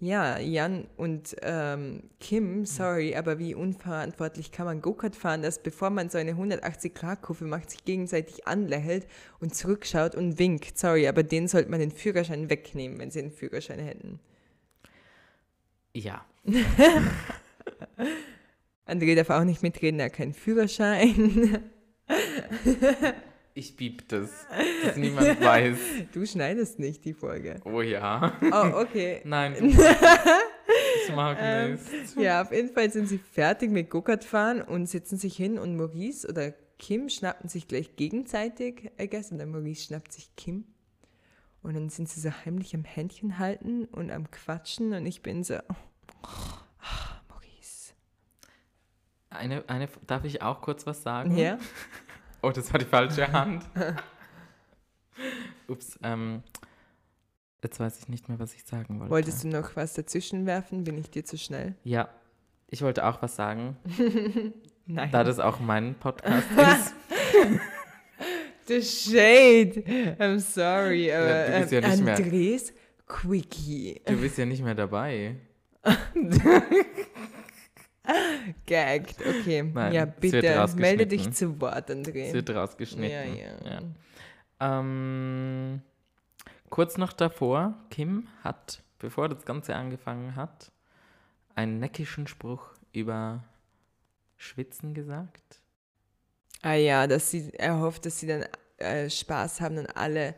ja, 0.00 0.38
Jan 0.38 0.86
und 0.96 1.34
ähm, 1.42 2.04
Kim, 2.20 2.66
sorry, 2.66 3.16
aber 3.16 3.40
wie 3.40 3.56
unverantwortlich 3.56 4.52
kann 4.52 4.66
man 4.66 4.80
Go-Kart 4.80 5.16
fahren, 5.16 5.42
dass 5.42 5.60
bevor 5.60 5.90
man 5.90 6.08
so 6.08 6.18
eine 6.18 6.34
180-Grad-Kurve 6.34 7.44
macht, 7.46 7.70
sich 7.70 7.84
gegenseitig 7.84 8.46
anlächelt 8.46 9.08
und 9.40 9.56
zurückschaut 9.56 10.14
und 10.14 10.38
winkt. 10.38 10.78
Sorry, 10.78 11.08
aber 11.08 11.24
denen 11.24 11.48
sollte 11.48 11.70
man 11.70 11.80
den 11.80 11.90
Führerschein 11.90 12.48
wegnehmen, 12.48 13.00
wenn 13.00 13.10
sie 13.10 13.18
einen 13.18 13.32
Führerschein 13.32 13.80
hätten. 13.80 14.20
Ja. 15.92 16.24
André 18.86 19.16
darf 19.16 19.30
auch 19.30 19.44
nicht 19.44 19.64
mitreden, 19.64 19.98
er 19.98 20.06
hat 20.06 20.12
keinen 20.12 20.32
Führerschein. 20.32 21.70
Ich 23.58 23.74
bieb 23.74 24.08
das, 24.08 24.46
dass 24.84 24.96
niemand 24.96 25.40
weiß. 25.40 25.78
Du 26.12 26.24
schneidest 26.24 26.78
nicht 26.78 27.04
die 27.04 27.12
Folge. 27.12 27.60
Oh 27.64 27.80
ja. 27.80 28.38
Oh, 28.52 28.82
okay. 28.82 29.20
Nein, 29.24 29.56
ich 29.58 29.76
mag 31.16 31.36
Ähm, 31.40 31.72
nicht. 31.72 32.16
Ja, 32.16 32.42
auf 32.42 32.52
jeden 32.52 32.72
Fall 32.72 32.88
sind 32.92 33.08
sie 33.08 33.18
fertig 33.18 33.72
mit 33.72 33.90
Go-Kart 33.90 34.22
fahren 34.22 34.62
und 34.62 34.86
setzen 34.86 35.18
sich 35.18 35.36
hin 35.36 35.58
und 35.58 35.76
Maurice 35.76 36.28
oder 36.28 36.52
Kim 36.78 37.08
schnappten 37.08 37.48
sich 37.48 37.66
gleich 37.66 37.96
gegenseitig, 37.96 38.92
I 38.96 39.08
guess, 39.08 39.32
und 39.32 39.38
dann 39.38 39.50
Maurice 39.50 39.86
schnappt 39.86 40.12
sich 40.12 40.30
Kim. 40.36 40.64
Und 41.60 41.74
dann 41.74 41.88
sind 41.88 42.08
sie 42.08 42.20
so 42.20 42.30
heimlich 42.30 42.76
am 42.76 42.84
Händchen 42.84 43.40
halten 43.40 43.86
und 43.86 44.12
am 44.12 44.30
Quatschen 44.30 44.92
und 44.92 45.04
ich 45.04 45.20
bin 45.20 45.42
so, 45.42 45.54
ah, 46.22 47.22
Maurice. 47.28 47.92
Eine, 49.30 49.68
eine, 49.68 49.88
darf 50.06 50.22
ich 50.22 50.42
auch 50.42 50.60
kurz 50.60 50.86
was 50.86 51.02
sagen? 51.02 51.36
Ja? 51.36 51.58
Oh, 52.42 52.50
das 52.50 52.72
war 52.72 52.78
die 52.78 52.86
falsche 52.86 53.30
Hand. 53.32 53.64
Ups, 55.68 55.98
ähm, 56.02 56.42
jetzt 57.62 57.80
weiß 57.80 57.98
ich 57.98 58.08
nicht 58.08 58.28
mehr, 58.28 58.38
was 58.38 58.54
ich 58.54 58.64
sagen 58.64 59.00
wollte. 59.00 59.10
Wolltest 59.10 59.44
du 59.44 59.48
noch 59.48 59.74
was 59.76 59.94
dazwischen 59.94 60.46
werfen? 60.46 60.84
Bin 60.84 60.96
ich 60.98 61.10
dir 61.10 61.24
zu 61.24 61.36
schnell? 61.36 61.74
Ja, 61.84 62.08
ich 62.68 62.82
wollte 62.82 63.04
auch 63.04 63.20
was 63.22 63.36
sagen. 63.36 63.76
Nein. 64.86 65.10
da 65.10 65.24
das 65.24 65.38
auch 65.40 65.60
mein 65.60 65.94
Podcast 65.96 66.46
ist. 66.56 66.94
The 68.68 68.82
Shade. 68.82 70.16
I'm 70.18 70.38
sorry, 70.38 71.12
aber 71.12 71.26
Ja, 71.28 71.46
du 71.46 71.60
bist 71.60 71.72
ja 71.72 71.78
ähm, 71.80 71.90
nicht 71.90 72.04
mehr- 72.04 72.16
Andres 72.16 72.72
Quickie. 73.06 74.00
Du 74.06 74.16
bist 74.20 74.38
ja 74.38 74.46
nicht 74.46 74.62
mehr 74.62 74.74
dabei. 74.74 75.36
Gagged. 78.66 79.16
Okay. 79.20 79.62
Nein, 79.62 79.92
ja, 79.92 80.04
es 80.04 80.20
bitte. 80.20 80.66
Melde 80.76 81.06
dich 81.06 81.30
zu 81.32 81.60
Wort, 81.60 81.90
Es 81.90 81.96
André. 81.96 82.32
wird 82.32 82.50
rausgeschnitten. 82.50 83.36
Ja, 83.36 83.70
ja. 83.70 83.80
Ähm, 84.60 85.82
kurz 86.70 86.96
noch 86.96 87.12
davor, 87.12 87.74
Kim 87.90 88.28
hat, 88.42 88.82
bevor 88.98 89.28
das 89.28 89.44
Ganze 89.44 89.76
angefangen 89.76 90.36
hat, 90.36 90.72
einen 91.54 91.78
neckischen 91.78 92.26
Spruch 92.26 92.70
über 92.92 93.44
Schwitzen 94.36 94.94
gesagt. 94.94 95.60
Ah 96.62 96.74
ja, 96.74 97.06
dass 97.06 97.30
sie, 97.30 97.52
er 97.54 97.78
hofft, 97.80 98.06
dass 98.06 98.20
sie 98.20 98.26
dann 98.26 98.44
äh, 98.78 99.08
Spaß 99.10 99.60
haben 99.60 99.78
und 99.78 99.96
alle 99.96 100.34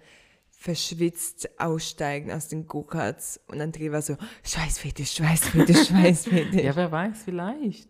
verschwitzt 0.61 1.49
aussteigen 1.59 2.31
aus 2.31 2.49
den 2.49 2.67
Go-Karts. 2.67 3.41
Und 3.47 3.63
André 3.63 3.91
war 3.93 4.03
so, 4.03 4.19
Schweißfetisch, 4.45 5.15
Schweißfetisch, 5.15 5.89
Schweißfetisch. 5.89 6.63
Ja, 6.63 6.77
wer 6.77 6.93
weiß, 6.93 7.23
vielleicht. 7.25 7.89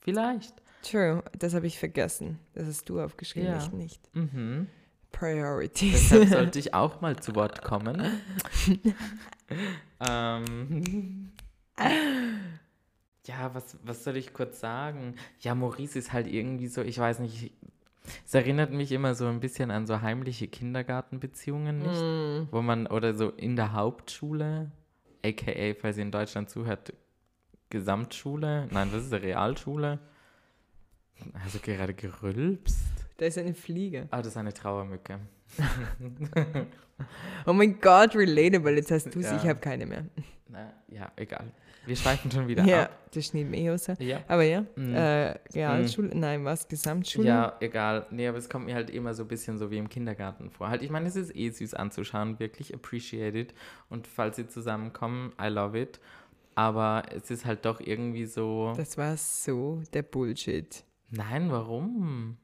Vielleicht. 0.00 0.52
True, 0.82 1.24
das 1.38 1.54
habe 1.54 1.66
ich 1.66 1.78
vergessen. 1.78 2.38
Das 2.52 2.66
hast 2.66 2.88
du 2.90 3.00
aufgeschrieben, 3.00 3.48
Ja. 3.48 3.56
ich 3.58 3.72
nicht. 3.72 4.14
Mhm. 4.14 4.66
Priorities. 5.10 6.10
Deshalb 6.10 6.28
sollte 6.28 6.58
ich 6.58 6.74
auch 6.74 7.00
mal 7.00 7.16
zu 7.16 7.34
Wort 7.34 7.62
kommen. 7.62 8.04
ähm, 10.06 11.32
ja, 13.24 13.54
was, 13.54 13.78
was 13.84 14.04
soll 14.04 14.18
ich 14.18 14.34
kurz 14.34 14.60
sagen? 14.60 15.14
Ja, 15.40 15.54
Maurice 15.54 15.98
ist 15.98 16.12
halt 16.12 16.26
irgendwie 16.26 16.66
so, 16.68 16.82
ich 16.82 16.98
weiß 16.98 17.20
nicht, 17.20 17.52
es 18.24 18.34
erinnert 18.34 18.70
mich 18.70 18.92
immer 18.92 19.14
so 19.14 19.26
ein 19.26 19.40
bisschen 19.40 19.70
an 19.70 19.86
so 19.86 20.00
heimliche 20.00 20.48
Kindergartenbeziehungen, 20.48 21.78
nicht? 21.78 22.00
Mm. 22.00 22.48
Wo 22.52 22.62
man, 22.62 22.86
oder 22.86 23.14
so 23.14 23.30
in 23.30 23.56
der 23.56 23.72
Hauptschule, 23.72 24.70
aka, 25.24 25.74
falls 25.80 25.96
ihr 25.96 26.02
in 26.02 26.10
Deutschland 26.10 26.50
zuhört, 26.50 26.92
Gesamtschule, 27.70 28.68
nein, 28.70 28.90
was 28.92 29.04
ist 29.04 29.12
eine 29.12 29.22
Realschule? 29.22 29.98
Also 31.44 31.58
gerade 31.60 31.94
gerülpst. 31.94 32.80
Da 33.16 33.26
ist 33.26 33.38
eine 33.38 33.54
Fliege. 33.54 34.08
Ah, 34.10 34.18
das 34.18 34.28
ist 34.28 34.36
eine 34.36 34.52
Trauermücke. 34.52 35.20
Oh 37.46 37.52
mein 37.52 37.80
Gott, 37.80 38.14
relatable. 38.14 38.76
Jetzt 38.76 38.90
hast 38.90 39.06
du 39.14 39.20
sie, 39.20 39.26
Ja. 39.28 39.36
ich 39.36 39.48
habe 39.48 39.58
keine 39.60 39.86
mehr. 39.86 40.04
Na, 40.48 40.72
ja, 40.88 41.10
egal. 41.16 41.44
Wir 41.84 41.96
schweifen 41.96 42.30
schon 42.30 42.46
wieder 42.46 42.62
Ja, 42.64 42.84
ab. 42.84 42.90
das 43.12 43.26
schneidet 43.26 43.50
mir 43.50 43.56
eh 43.58 43.70
raus. 43.70 43.88
Ja. 43.98 44.20
Aber 44.28 44.44
ja, 44.44 44.64
Mhm. 44.76 44.94
äh, 44.94 45.30
Realschule, 45.52 46.16
nein, 46.16 46.44
was? 46.44 46.68
Gesamtschule? 46.68 47.26
Ja, 47.26 47.56
egal. 47.58 48.06
Nee, 48.10 48.28
aber 48.28 48.38
es 48.38 48.48
kommt 48.48 48.66
mir 48.66 48.74
halt 48.76 48.88
immer 48.90 49.14
so 49.14 49.24
ein 49.24 49.28
bisschen 49.28 49.58
so 49.58 49.68
wie 49.72 49.78
im 49.78 49.88
Kindergarten 49.88 50.50
vor. 50.50 50.68
Halt, 50.68 50.82
ich 50.82 50.90
meine, 50.90 51.08
es 51.08 51.16
ist 51.16 51.34
eh 51.34 51.50
süß 51.50 51.74
anzuschauen, 51.74 52.38
wirklich 52.38 52.72
appreciated. 52.72 53.52
Und 53.88 54.06
falls 54.06 54.36
sie 54.36 54.46
zusammenkommen, 54.46 55.32
I 55.42 55.48
love 55.48 55.76
it. 55.80 55.98
Aber 56.54 57.02
es 57.12 57.30
ist 57.32 57.46
halt 57.46 57.64
doch 57.64 57.80
irgendwie 57.80 58.26
so. 58.26 58.74
Das 58.76 58.96
war 58.96 59.16
so 59.16 59.82
der 59.92 60.02
Bullshit. 60.02 60.84
Nein, 61.10 61.50
warum? 61.50 62.36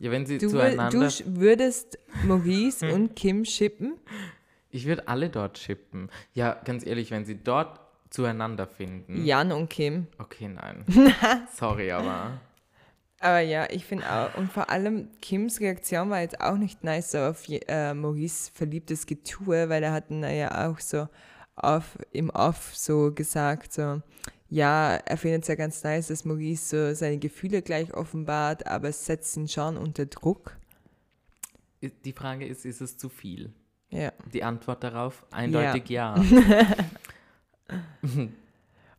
Ja, 0.00 0.10
wenn 0.10 0.26
sie 0.26 0.38
Du, 0.38 0.48
zueinander. 0.48 1.08
du 1.08 1.36
würdest 1.40 1.98
Maurice 2.24 2.92
und 2.92 3.14
Kim 3.16 3.44
shippen? 3.44 3.94
ich 4.70 4.86
würde 4.86 5.06
alle 5.08 5.28
dort 5.30 5.58
chippen. 5.58 6.10
Ja, 6.32 6.54
ganz 6.64 6.86
ehrlich, 6.86 7.10
wenn 7.10 7.24
sie 7.24 7.36
dort 7.42 7.80
zueinander 8.10 8.66
finden. 8.66 9.24
Jan 9.24 9.52
und 9.52 9.68
Kim. 9.70 10.06
Okay, 10.18 10.48
nein. 10.48 10.84
Sorry, 11.54 11.90
aber. 11.92 12.40
Aber 13.20 13.40
ja, 13.40 13.68
ich 13.70 13.84
finde 13.84 14.10
auch, 14.10 14.34
und 14.36 14.50
vor 14.50 14.70
allem 14.70 15.08
Kims 15.20 15.60
Reaktion 15.60 16.08
war 16.08 16.20
jetzt 16.22 16.40
auch 16.40 16.56
nicht 16.56 16.82
nice 16.84 17.14
auf 17.14 17.44
äh, 17.48 17.92
Maurice 17.92 18.50
verliebtes 18.54 19.04
Getue, 19.06 19.68
weil 19.68 19.82
er 19.82 19.92
hat 19.92 20.10
ihn 20.10 20.22
ja 20.24 20.68
auch 20.70 20.78
so 20.80 21.06
auf, 21.54 21.98
im 22.12 22.30
Off 22.30 22.74
so 22.74 23.12
gesagt, 23.12 23.72
so, 23.74 24.00
ja, 24.50 24.96
er 24.96 25.16
findet 25.16 25.42
es 25.42 25.48
ja 25.48 25.54
ganz 25.54 25.82
nice, 25.84 26.08
dass 26.08 26.24
Maurice 26.24 26.88
so 26.88 26.94
seine 26.94 27.18
Gefühle 27.18 27.62
gleich 27.62 27.94
offenbart, 27.94 28.66
aber 28.66 28.88
es 28.88 29.06
setzt 29.06 29.36
ihn 29.36 29.46
schon 29.48 29.76
unter 29.76 30.06
Druck. 30.06 30.56
Die 32.04 32.12
Frage 32.12 32.46
ist, 32.46 32.66
ist 32.66 32.80
es 32.80 32.98
zu 32.98 33.08
viel? 33.08 33.52
Ja. 33.90 34.12
Die 34.32 34.42
Antwort 34.42 34.82
darauf 34.84 35.24
eindeutig 35.30 35.88
ja. 35.88 36.14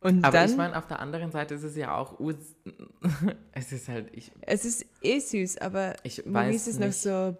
Und 0.00 0.24
Aber 0.24 0.38
dann, 0.38 0.50
ich 0.50 0.56
meine, 0.56 0.76
auf 0.76 0.88
der 0.88 0.98
anderen 0.98 1.30
Seite 1.30 1.54
ist 1.54 1.62
es 1.62 1.76
ja 1.76 1.96
auch. 1.96 2.18
es 3.52 3.70
ist 3.72 3.88
halt. 3.88 4.08
Ich, 4.12 4.32
es 4.40 4.64
ist 4.64 4.84
eh 5.00 5.20
süß, 5.20 5.58
aber 5.58 5.94
ich 6.02 6.26
Maurice 6.26 6.70
ist 6.70 6.80
noch 6.80 6.90
so 6.90 7.36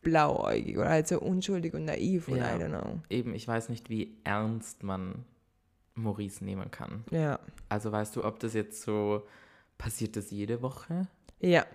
blauäugig 0.00 0.78
oder 0.78 0.88
halt 0.88 1.08
so 1.08 1.20
unschuldig 1.20 1.74
und 1.74 1.84
naiv 1.84 2.28
und 2.28 2.38
Ja. 2.38 2.56
I 2.56 2.60
don't 2.60 2.68
know. 2.68 3.00
eben, 3.10 3.34
ich 3.34 3.46
weiß 3.46 3.68
nicht, 3.68 3.90
wie 3.90 4.16
ernst 4.24 4.82
man 4.82 5.26
Maurice 5.96 6.44
nehmen 6.44 6.70
kann. 6.70 7.04
Ja. 7.10 7.40
Also 7.68 7.90
weißt 7.90 8.14
du, 8.16 8.24
ob 8.24 8.38
das 8.40 8.54
jetzt 8.54 8.82
so. 8.82 9.26
Passiert 9.78 10.16
das 10.16 10.30
jede 10.30 10.62
Woche? 10.62 11.06
Ja, 11.40 11.66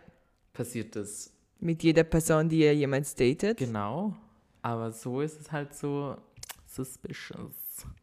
Passiert 0.53 0.95
das 0.95 1.31
mit 1.59 1.83
jeder 1.83 2.03
Person, 2.03 2.49
die 2.49 2.63
er 2.63 2.73
jemals 2.75 3.13
datet. 3.13 3.57
genau? 3.59 4.15
Aber 4.63 4.91
so 4.91 5.21
ist 5.21 5.39
es 5.39 5.51
halt 5.51 5.73
so 5.75 6.17
suspicious. 6.67 7.53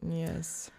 Yes. 0.01 0.71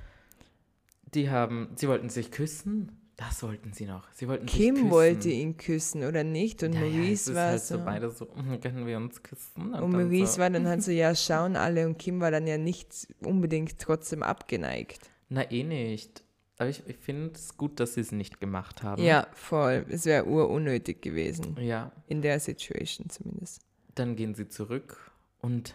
Die 1.14 1.28
haben. 1.30 1.68
Sie 1.76 1.88
wollten 1.88 2.08
sich 2.08 2.30
küssen? 2.30 2.92
Das 3.16 3.42
wollten 3.42 3.72
sie 3.74 3.84
noch. 3.84 4.08
Sie 4.14 4.26
wollten 4.28 4.48
sich 4.48 4.56
Kim 4.58 4.74
küssen. 4.76 4.90
wollte 4.90 5.28
ihn 5.28 5.56
küssen 5.58 6.04
oder 6.04 6.24
nicht 6.24 6.62
und 6.62 6.72
ja, 6.72 6.80
ja, 6.80 6.86
es 6.86 6.92
Maurice 6.94 7.30
ist 7.30 7.36
war 7.36 7.46
halt 7.48 7.60
so. 7.62 7.76
so 7.78 7.84
beide 7.84 8.10
so, 8.10 8.24
"Mm, 8.24 8.60
können 8.62 8.86
wir 8.86 8.96
uns 8.96 9.22
küssen? 9.22 9.62
und 9.66 9.72
dann 9.72 9.90
Maurice 9.90 10.32
so, 10.34 10.38
war 10.38 10.48
dann 10.48 10.66
halt 10.66 10.82
so, 10.82 10.90
ja, 10.92 11.14
schauen 11.14 11.56
alle 11.56 11.86
und 11.86 11.98
Kim 11.98 12.20
war 12.20 12.30
dann 12.30 12.46
ja 12.46 12.56
nicht 12.56 13.06
unbedingt 13.22 13.78
trotzdem 13.78 14.22
abgeneigt. 14.22 15.10
Na, 15.30 15.50
eh 15.50 15.62
nicht. 15.64 16.22
Aber 16.58 16.68
ich, 16.68 16.82
ich 16.86 16.96
finde 16.98 17.32
es 17.34 17.56
gut, 17.56 17.80
dass 17.80 17.94
sie 17.94 18.02
es 18.02 18.12
nicht 18.12 18.38
gemacht 18.40 18.82
haben. 18.82 19.02
Ja, 19.02 19.26
voll. 19.32 19.86
Es 19.88 20.04
wäre 20.04 20.26
urunnötig 20.26 21.00
gewesen. 21.00 21.56
Ja, 21.58 21.90
In 22.06 22.20
der 22.20 22.38
Situation 22.40 23.08
zumindest. 23.08 23.62
dann 23.94 24.14
gehen 24.16 24.34
sie 24.34 24.48
zurück 24.48 25.10
und 25.40 25.74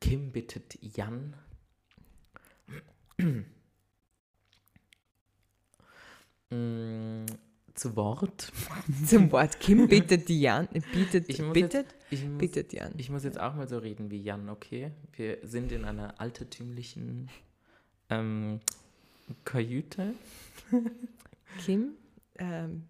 Kim 0.00 0.32
bittet 0.32 0.76
Jan. 0.82 1.36
Mm, 6.50 7.26
zu 7.74 7.94
Wort. 7.96 8.50
Zum 9.06 9.30
Wort 9.32 9.60
Kim 9.60 9.86
bittet 9.88 10.28
Jan, 10.30 10.66
bietet, 10.92 11.28
Ich 11.28 11.42
bittet, 11.52 11.94
Ich 12.10 12.24
muss, 12.24 12.38
bittet 12.38 12.72
Jan. 12.72 12.92
ich 12.96 13.10
muss 13.10 13.24
jetzt 13.24 13.38
auch 13.38 13.54
mal 13.54 13.68
so 13.68 13.78
reden 13.78 14.10
wie 14.10 14.22
Jan, 14.22 14.48
okay? 14.48 14.92
Wir 15.12 15.38
sind 15.42 15.72
in 15.72 15.84
einer 15.84 16.18
altertümlichen 16.20 17.28
ähm, 18.10 18.60
Kajüte. 19.44 20.14
Kim, 21.64 21.92
ähm, 22.38 22.84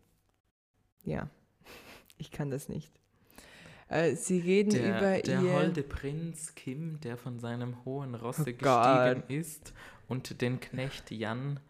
ja, 1.05 1.29
ich 2.19 2.31
kann 2.31 2.51
das 2.51 2.69
nicht. 2.69 2.93
Äh, 3.89 4.17
sie 4.17 4.41
reden 4.41 4.71
Der, 4.71 4.99
über 4.99 5.19
der 5.23 5.43
ihr... 5.43 5.53
holde 5.53 5.83
Prinz 5.83 6.55
Kim, 6.55 7.01
der 7.01 7.17
von 7.17 7.39
seinem 7.39 7.85
hohen 7.85 8.15
Rosse 8.15 8.43
Oh 8.43 8.45
gestiegen 8.45 9.23
ist 9.29 9.73
und 10.09 10.41
den 10.43 10.61
Knecht 10.61 11.11
Jan 11.11 11.61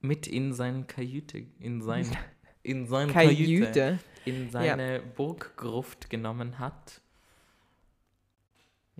mit 0.00 0.26
in 0.26 0.52
sein 0.52 0.86
Kajüte, 0.88 1.46
in 1.60 1.80
sein, 1.80 2.06
in 2.64 2.86
sein 2.88 3.12
Kajüte, 3.12 3.70
Kajüte. 3.70 3.98
in 4.24 4.50
seine 4.50 5.00
Burggruft 5.16 6.10
genommen 6.10 6.58
hat. 6.58 7.01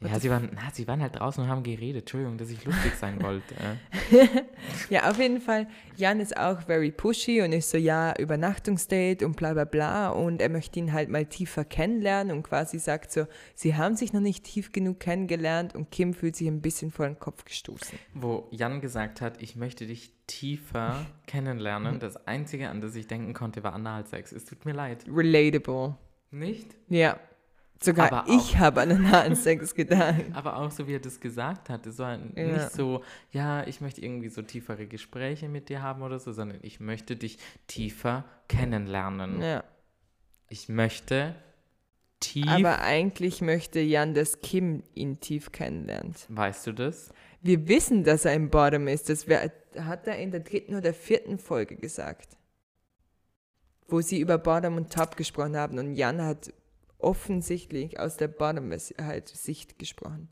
Ja, 0.04 0.18
sie 0.18 0.30
waren, 0.30 0.50
na, 0.54 0.71
sie 0.73 0.87
waren 0.88 1.00
halt 1.00 1.18
draußen 1.18 1.42
und 1.44 1.50
haben 1.50 1.62
geredet. 1.62 2.02
Entschuldigung, 2.02 2.38
dass 2.38 2.50
ich 2.50 2.64
lustig 2.64 2.94
sein 2.94 3.23
wollte. 3.23 3.54
Ja, 4.90 5.11
auf 5.11 5.18
jeden 5.18 5.40
Fall. 5.40 5.66
Jan 5.97 6.21
ist 6.21 6.37
auch 6.37 6.62
very 6.62 6.90
pushy 6.90 7.40
und 7.42 7.52
ist 7.52 7.71
so, 7.71 7.78
ja, 7.78 8.14
Übernachtungsdate 8.18 9.25
und 9.25 9.37
bla 9.37 9.52
bla 9.54 9.64
bla. 9.64 10.11
Und 10.11 10.40
er 10.40 10.49
möchte 10.49 10.78
ihn 10.78 10.92
halt 10.92 11.09
mal 11.09 11.26
tiefer 11.26 11.64
kennenlernen 11.64 12.37
und 12.37 12.42
quasi 12.42 12.78
sagt 12.78 13.12
so, 13.12 13.26
sie 13.54 13.75
haben 13.75 13.97
sich 13.97 14.12
noch 14.12 14.21
nicht 14.21 14.44
tief 14.44 14.73
genug 14.73 15.00
kennengelernt 15.00 15.75
und 15.75 15.90
Kim 15.90 16.14
fühlt 16.14 16.37
sich 16.37 16.47
ein 16.49 16.61
bisschen 16.61 16.90
vor 16.90 17.06
den 17.06 17.18
Kopf 17.18 17.44
gestoßen. 17.44 17.99
Wo 18.14 18.49
Jan 18.50 18.80
gesagt 18.80 19.21
hat, 19.21 19.42
ich 19.42 19.56
möchte 19.56 19.87
dich 19.87 20.12
tiefer 20.26 21.06
kennenlernen. 21.26 21.99
Das 21.99 22.26
Einzige, 22.26 22.68
an 22.68 22.80
das 22.80 22.94
ich 22.94 23.06
denken 23.06 23.35
konnte, 23.35 23.62
war 23.62 23.73
Analsex. 23.73 24.32
Es 24.32 24.44
tut 24.44 24.64
mir 24.64 24.73
leid. 24.73 25.04
Relatable. 25.09 25.97
Nicht? 26.30 26.75
Ja. 26.88 27.18
Sogar 27.85 28.12
Aber 28.12 28.31
ich 28.33 28.57
habe 28.59 28.81
an 28.83 28.91
einen 29.07 29.37
Sex 29.37 29.75
gedacht. 29.77 30.23
Aber 30.35 30.57
auch 30.57 30.71
so, 30.71 30.87
wie 30.87 30.95
er 30.95 31.01
das 31.01 31.21
gesagt 31.21 31.69
hat, 31.69 31.87
es 31.87 31.99
war 31.99 32.17
Ja. 32.37 32.45
nicht 32.45 32.71
so, 32.73 33.03
ja, 33.31 33.67
ich 33.67 33.81
möchte 33.81 34.01
irgendwie 34.01 34.29
so 34.29 34.43
tiefere 34.43 34.87
Gespräche 34.87 35.49
mit 35.49 35.69
dir 35.69 35.83
haben 35.83 36.03
oder 36.03 36.19
so, 36.19 36.33
sondern 36.33 36.59
ich 36.62 36.81
möchte 36.81 37.17
dich 37.17 37.39
tiefer 37.67 38.25
kennenlernen. 38.49 39.41
Ja. 39.43 39.65
Ich 40.49 40.69
möchte 40.69 41.35
tief, 42.21 42.47
Aber 42.49 42.81
eigentlich 42.83 43.41
möchte 43.41 43.81
Jan, 43.81 44.15
dass 44.15 44.41
Kim 44.41 44.83
ihn 44.95 45.19
tief 45.21 45.51
kennenlernt. 45.53 46.27
weißt 46.29 46.67
du 46.69 46.73
das? 46.73 47.11
Wir 47.41 47.67
wissen, 47.69 48.05
dass 48.05 48.25
er 48.25 48.35
im 48.35 48.51
Bottom 48.51 48.87
ist. 48.87 49.09
Das 49.09 49.27
wär, 49.27 49.51
hat 49.79 50.07
er 50.07 50.19
in 50.19 50.31
der 50.31 50.41
dritten 50.41 50.77
oder 50.77 50.95
vierten 50.95 51.39
Folge 51.39 51.77
gesagt. 51.77 52.37
wo 53.89 54.01
sie 54.01 54.21
über 54.21 54.39
Bottom 54.39 54.77
und 54.77 54.91
Top 54.93 55.17
gesprochen 55.17 55.57
haben 55.57 55.79
und 55.79 55.97
Jan 55.97 56.23
hat 56.23 56.53
offensichtlich 57.02 57.99
aus 58.00 58.16
der 58.16 58.28
Bottom-Sicht 58.28 59.78
gesprochen. 59.78 60.28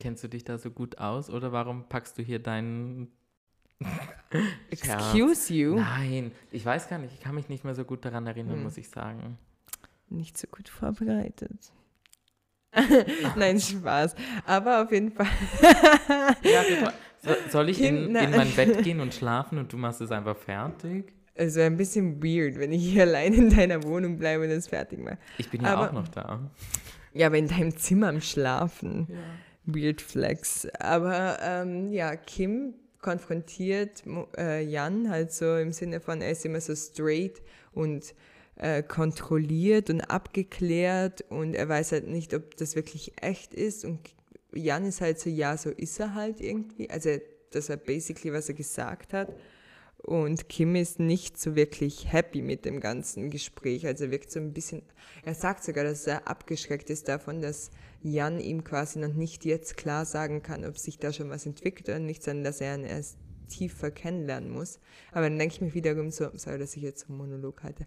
Kennst 0.00 0.22
du 0.24 0.28
dich 0.28 0.44
da 0.44 0.58
so 0.58 0.70
gut 0.70 0.98
aus 0.98 1.28
oder 1.30 1.52
warum 1.52 1.88
packst 1.88 2.18
du 2.18 2.22
hier 2.22 2.38
deinen 2.38 3.10
Excuse 4.70 5.52
you? 5.52 5.76
Nein, 5.76 6.32
ich 6.50 6.64
weiß 6.64 6.88
gar 6.88 6.98
nicht, 6.98 7.14
ich 7.14 7.20
kann 7.20 7.34
mich 7.34 7.48
nicht 7.48 7.64
mehr 7.64 7.74
so 7.74 7.84
gut 7.84 8.04
daran 8.04 8.26
erinnern, 8.26 8.56
Hm. 8.56 8.62
muss 8.64 8.76
ich 8.76 8.88
sagen. 8.88 9.38
Nicht 10.08 10.38
so 10.38 10.46
gut 10.46 10.68
vorbereitet. 10.68 11.72
Nein, 13.36 13.58
Spaß. 13.60 14.14
Aber 14.46 14.82
auf 14.82 14.92
jeden 14.92 15.10
Fall. 15.10 15.26
Ja, 16.42 16.62
so, 17.20 17.34
soll 17.50 17.68
ich 17.70 17.80
in, 17.80 18.14
in 18.14 18.30
mein 18.30 18.50
Bett 18.56 18.82
gehen 18.84 19.00
und 19.00 19.14
schlafen 19.14 19.58
und 19.58 19.72
du 19.72 19.76
machst 19.76 20.00
es 20.00 20.10
einfach 20.12 20.36
fertig? 20.36 21.12
Also 21.38 21.60
ein 21.60 21.76
bisschen 21.76 22.22
weird, 22.22 22.58
wenn 22.58 22.72
ich 22.72 22.82
hier 22.84 23.02
allein 23.04 23.32
in 23.32 23.50
deiner 23.50 23.82
Wohnung 23.84 24.18
bleibe 24.18 24.44
und 24.44 24.50
das 24.50 24.66
fertig 24.68 24.98
mache. 24.98 25.18
Ich 25.38 25.48
bin 25.50 25.62
ja 25.62 25.74
Aber- 25.74 25.88
auch 25.88 25.92
noch 25.92 26.08
da. 26.08 26.50
Ja, 27.14 27.28
aber 27.28 27.38
in 27.38 27.48
deinem 27.48 27.76
Zimmer 27.76 28.08
am 28.08 28.20
Schlafen. 28.20 29.08
Weird 29.64 30.00
Flex. 30.02 30.66
Aber 30.78 31.38
ähm, 31.42 31.90
ja, 31.92 32.14
Kim 32.16 32.74
konfrontiert 33.00 34.02
äh, 34.36 34.62
Jan 34.64 35.08
halt 35.10 35.32
so 35.32 35.56
im 35.56 35.72
Sinne 35.72 36.00
von, 36.00 36.20
er 36.20 36.30
ist 36.32 36.44
immer 36.44 36.60
so 36.60 36.74
straight 36.74 37.40
und 37.72 38.14
äh, 38.56 38.82
kontrolliert 38.82 39.88
und 39.90 40.00
abgeklärt 40.02 41.24
und 41.30 41.54
er 41.54 41.68
weiß 41.68 41.92
halt 41.92 42.08
nicht, 42.08 42.34
ob 42.34 42.56
das 42.56 42.76
wirklich 42.76 43.12
echt 43.22 43.54
ist. 43.54 43.84
Und 43.84 44.00
Jan 44.52 44.84
ist 44.84 45.00
halt 45.00 45.18
so, 45.20 45.30
ja, 45.30 45.56
so 45.56 45.70
ist 45.70 45.98
er 46.00 46.14
halt 46.14 46.40
irgendwie. 46.40 46.90
Also 46.90 47.10
das 47.52 47.68
war 47.68 47.76
basically, 47.76 48.32
was 48.34 48.48
er 48.48 48.54
gesagt 48.54 49.12
hat. 49.12 49.28
Und 50.02 50.48
Kim 50.48 50.76
ist 50.76 51.00
nicht 51.00 51.38
so 51.38 51.56
wirklich 51.56 52.12
happy 52.12 52.40
mit 52.40 52.64
dem 52.64 52.80
ganzen 52.80 53.30
Gespräch. 53.30 53.86
Also 53.86 54.04
er 54.04 54.10
wirkt 54.10 54.30
so 54.30 54.38
ein 54.38 54.52
bisschen, 54.52 54.82
er 55.24 55.34
sagt 55.34 55.64
sogar, 55.64 55.84
dass 55.84 56.06
er 56.06 56.28
abgeschreckt 56.28 56.88
ist 56.88 57.08
davon, 57.08 57.42
dass 57.42 57.70
Jan 58.02 58.40
ihm 58.40 58.62
quasi 58.64 59.00
noch 59.00 59.12
nicht 59.12 59.44
jetzt 59.44 59.76
klar 59.76 60.06
sagen 60.06 60.42
kann, 60.42 60.64
ob 60.64 60.78
sich 60.78 60.98
da 60.98 61.12
schon 61.12 61.30
was 61.30 61.46
entwickelt 61.46 61.88
oder 61.88 61.98
nicht, 61.98 62.22
sondern 62.22 62.44
dass 62.44 62.60
er 62.60 62.76
ihn 62.76 62.84
erst 62.84 63.18
tiefer 63.48 63.90
kennenlernen 63.90 64.50
muss. 64.50 64.78
Aber 65.10 65.28
dann 65.28 65.38
denke 65.38 65.54
ich 65.54 65.60
mir 65.60 65.74
wiederum 65.74 66.10
so, 66.10 66.30
sorry, 66.34 66.58
dass 66.58 66.76
ich 66.76 66.82
jetzt 66.82 67.00
so 67.00 67.08
einen 67.08 67.18
Monolog 67.18 67.62
hatte, 67.62 67.86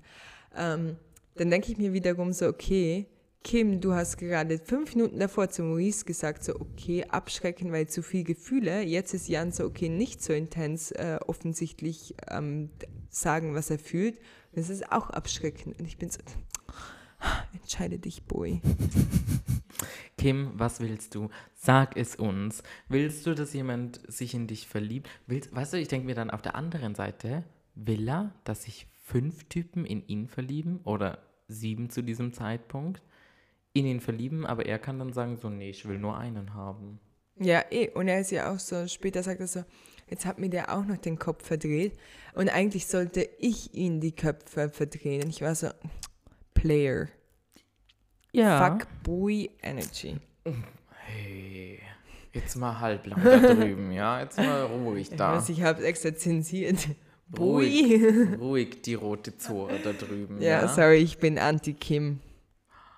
ähm, 0.56 0.98
dann 1.36 1.50
denke 1.50 1.72
ich 1.72 1.78
mir 1.78 1.94
wiederum 1.94 2.34
so, 2.34 2.48
okay, 2.48 3.08
Kim, 3.44 3.82
du 3.82 3.94
hast 3.94 4.18
gerade 4.18 4.60
fünf 4.60 4.96
Minuten 4.96 5.20
davor 5.20 5.50
zu 5.50 5.64
Maurice 5.64 6.06
gesagt, 6.06 6.44
so, 6.44 6.56
okay, 6.60 7.06
abschrecken, 7.06 7.72
weil 7.72 7.88
zu 7.88 8.04
viel 8.04 8.24
Gefühle. 8.24 8.84
Jetzt 8.84 9.16
ist 9.16 9.28
Jan 9.28 9.52
so, 9.52 9.66
okay, 9.66 9.90
nicht 9.90 10.22
so 10.22 10.32
intens 10.32 10.92
äh, 10.92 11.20
offensichtlich 11.26 12.14
ähm, 12.30 12.70
sagen, 13.10 13.56
was 13.56 13.72
er 13.72 13.80
fühlt. 13.80 14.20
Das 14.54 14.70
ist 14.70 14.92
auch 14.92 15.10
abschreckend. 15.10 15.80
Und 15.80 15.88
ich 15.88 15.98
bin 15.98 16.12
so, 16.12 16.20
entscheide 17.54 17.98
dich, 17.98 18.24
Boy. 18.26 18.62
Kim, 20.20 20.52
was 20.54 20.80
willst 20.80 21.16
du? 21.16 21.30
Sag 21.56 21.98
es 21.98 22.16
uns. 22.16 22.62
Willst 22.90 23.26
du, 23.26 23.34
dass 23.34 23.54
jemand 23.54 24.02
sich 24.08 24.36
in 24.36 24.46
dich 24.46 24.68
verliebt? 24.68 25.10
Willst, 25.26 25.54
weißt 25.54 25.74
du, 25.74 25.78
ich 25.78 25.88
denke 25.88 26.06
mir 26.06 26.16
dann 26.16 26.30
auf 26.30 26.44
der 26.44 26.56
anderen 26.56 26.94
Seite, 26.94 27.44
will 27.74 28.08
er, 28.08 28.36
dass 28.44 28.64
sich 28.64 28.86
fünf 29.04 29.46
Typen 29.46 29.84
in 29.84 30.06
ihn 30.08 30.28
verlieben 30.28 30.80
oder 30.84 31.18
sieben 31.48 31.90
zu 31.90 32.04
diesem 32.04 32.34
Zeitpunkt 32.34 33.02
in 33.74 33.86
ihn 33.86 34.02
verlieben, 34.02 34.46
aber 34.46 34.66
er 34.66 34.80
kann 34.80 35.00
dann 35.00 35.14
sagen 35.14 35.38
so, 35.38 35.50
nee, 35.50 35.70
ich 35.70 35.88
will 35.88 35.98
nur 35.98 36.18
einen 36.18 36.54
haben. 36.54 37.00
Ja, 37.40 37.64
eh. 37.72 37.90
Und 37.90 38.08
er 38.08 38.20
ist 38.20 38.32
ja 38.32 38.52
auch 38.54 38.60
so, 38.60 38.88
später 38.88 39.24
sagt 39.24 39.40
er 39.40 39.48
so, 39.48 39.64
jetzt 40.10 40.26
hat 40.26 40.40
mir 40.40 40.50
der 40.50 40.76
auch 40.76 40.86
noch 40.86 40.98
den 40.98 41.18
Kopf 41.18 41.46
verdreht. 41.48 41.94
Und 42.34 42.50
eigentlich 42.50 42.86
sollte 42.88 43.28
ich 43.40 43.74
ihn 43.74 44.00
die 44.02 44.12
Köpfe 44.16 44.70
verdrehen. 44.70 45.24
Und 45.24 45.30
ich 45.30 45.42
war 45.42 45.56
so, 45.56 45.70
Player. 46.54 47.08
Fuck 48.34 48.88
Boy 49.04 49.50
Energy. 49.62 50.18
Hey, 51.06 51.80
jetzt 52.34 52.56
mal 52.56 52.80
halblang 52.80 53.22
da 53.24 53.54
drüben, 53.54 53.92
ja? 53.92 54.22
Jetzt 54.22 54.38
mal 54.38 54.64
ruhig 54.64 55.12
Ich 55.12 55.18
da. 55.18 55.36
weiß, 55.38 55.50
ich 55.50 55.62
habe 55.64 55.84
extra 55.86 56.14
zensiert. 56.16 56.88
Ruhig. 57.38 58.00
Boy. 58.00 58.36
Ruhig 58.40 58.82
die 58.84 58.94
rote 58.96 59.38
Zore 59.38 59.80
da 59.84 59.94
drüben, 59.94 60.42
Ja, 60.42 60.62
ja? 60.62 60.68
sorry, 60.68 60.98
ich 60.98 61.18
bin 61.18 61.40
Anti-Kim. 61.40 62.20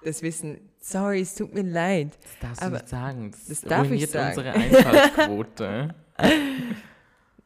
Das 0.03 0.21
Wissen, 0.21 0.59
sorry, 0.79 1.21
es 1.21 1.35
tut 1.35 1.53
mir 1.53 1.63
leid. 1.63 2.17
Das 2.21 2.39
darfst 2.39 2.61
Aber 2.61 2.77
du 2.77 2.83
nicht 2.83 2.89
sagen. 2.89 3.31
Das, 3.31 3.45
das 3.47 3.61
darf 3.61 3.91
ich 3.91 4.07
sagen. 4.09 4.29
unsere 4.29 4.51
Einfallsquote. 4.53 5.95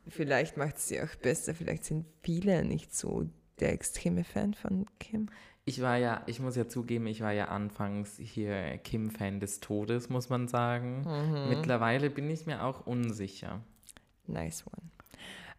Vielleicht 0.10 0.58
macht 0.58 0.78
es 0.78 0.88
sie 0.88 1.02
auch 1.02 1.16
besser. 1.22 1.54
Vielleicht 1.54 1.86
sind 1.86 2.06
viele 2.22 2.64
nicht 2.64 2.96
so 2.96 3.28
der 3.60 3.74
extreme 3.74 4.24
Fan 4.24 4.54
von 4.54 4.86
Kim. 5.00 5.30
Ich 5.66 5.82
war 5.82 5.98
ja, 5.98 6.24
ich 6.28 6.40
muss 6.40 6.56
ja 6.56 6.70
zugeben, 6.70 7.08
ich 7.08 7.20
war 7.20 7.34
ja 7.34 7.50
anfangs 7.50 8.18
hier 8.18 8.78
Kim-Fan 8.78 9.42
des 9.42 9.60
Todes, 9.60 10.08
muss 10.08 10.30
man 10.30 10.48
sagen. 10.48 11.02
Mhm. 11.02 11.50
Mittlerweile 11.50 12.10
bin 12.10 12.30
ich 12.30 12.46
mir 12.46 12.64
auch 12.64 12.88
unsicher. 12.88 13.62
Nice 14.28 14.64
one. 14.66 14.90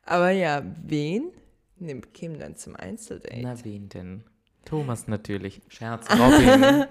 Aber 0.03 0.31
ja, 0.31 0.63
wen 0.83 1.31
nimmt 1.77 2.15
Kim 2.15 2.39
dann 2.39 2.57
zum 2.57 2.75
Einzeldate? 2.75 3.39
Na, 3.43 3.63
wen 3.65 3.91
denn? 3.91 4.25
Thomas 4.69 5.09
natürlich. 5.09 5.63
Scherz, 5.69 6.07
Robin. 6.11 6.85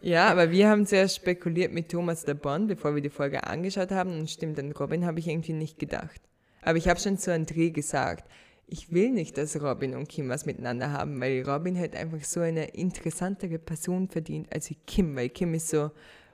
Ja, 0.00 0.28
aber 0.28 0.50
wir 0.50 0.68
haben 0.68 0.86
zuerst 0.86 1.16
spekuliert 1.16 1.72
mit 1.72 1.90
Thomas 1.90 2.24
der 2.24 2.34
Bond, 2.34 2.68
bevor 2.68 2.94
wir 2.94 3.02
die 3.02 3.10
Folge 3.10 3.44
angeschaut 3.44 3.90
haben. 3.90 4.18
Und 4.18 4.30
stimmt, 4.30 4.58
an 4.58 4.70
Robin 4.72 5.06
habe 5.06 5.18
ich 5.18 5.28
irgendwie 5.28 5.54
nicht 5.54 5.78
gedacht. 5.78 6.20
Aber 6.62 6.76
ich 6.76 6.88
habe 6.88 7.00
schon 7.00 7.18
zu 7.18 7.32
André 7.32 7.70
gesagt, 7.70 8.28
ich 8.66 8.92
will 8.92 9.10
nicht, 9.10 9.36
dass 9.38 9.60
Robin 9.60 9.94
und 9.94 10.08
Kim 10.08 10.28
was 10.28 10.46
miteinander 10.46 10.90
haben, 10.90 11.20
weil 11.20 11.42
Robin 11.48 11.78
hat 11.78 11.96
einfach 11.96 12.22
so 12.22 12.40
eine 12.40 12.66
interessantere 12.66 13.58
Person 13.58 14.08
verdient 14.08 14.52
als 14.52 14.70
wie 14.70 14.76
Kim, 14.86 15.16
weil 15.16 15.30
Kim 15.30 15.54
ist 15.54 15.68
so 15.68 15.90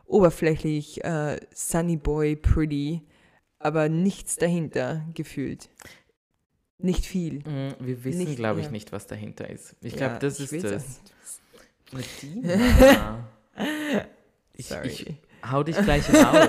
oberflächlich, 0.06 1.04
äh, 1.04 1.38
sunny 1.54 1.96
boy, 1.96 2.36
pretty, 2.36 3.02
aber 3.58 3.88
nichts 3.88 4.36
dahinter 4.36 5.04
gefühlt. 5.14 5.68
Nicht 6.82 7.04
viel. 7.06 7.40
Mm, 7.40 7.74
Wir 7.80 8.04
wissen, 8.04 8.36
glaube 8.36 8.60
ich, 8.60 8.66
ja. 8.66 8.72
nicht, 8.72 8.92
was 8.92 9.06
dahinter 9.06 9.48
ist. 9.48 9.74
Ich 9.82 9.92
Ja, 9.92 9.98
glaube, 10.08 10.18
das 10.20 10.40
ich 10.40 10.52
ist 10.52 10.64
das. 10.64 11.00
Medina. 11.92 13.28
Ich, 14.56 14.66
Sorry. 14.66 14.88
ich 14.88 15.14
hau 15.50 15.62
dich 15.62 15.76
gleich 15.76 16.08
raus. 16.12 16.48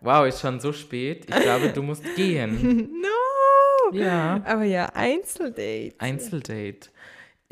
Wow, 0.00 0.26
ist 0.26 0.40
schon 0.40 0.60
so 0.60 0.72
spät. 0.72 1.26
Ich 1.28 1.36
glaube, 1.40 1.68
du 1.70 1.82
musst 1.82 2.02
gehen. 2.16 2.90
no! 3.02 3.96
Ja. 3.96 4.42
Aber 4.44 4.64
ja, 4.64 4.86
Einzeldate. 4.94 5.94
Einzeldate. 5.98 6.88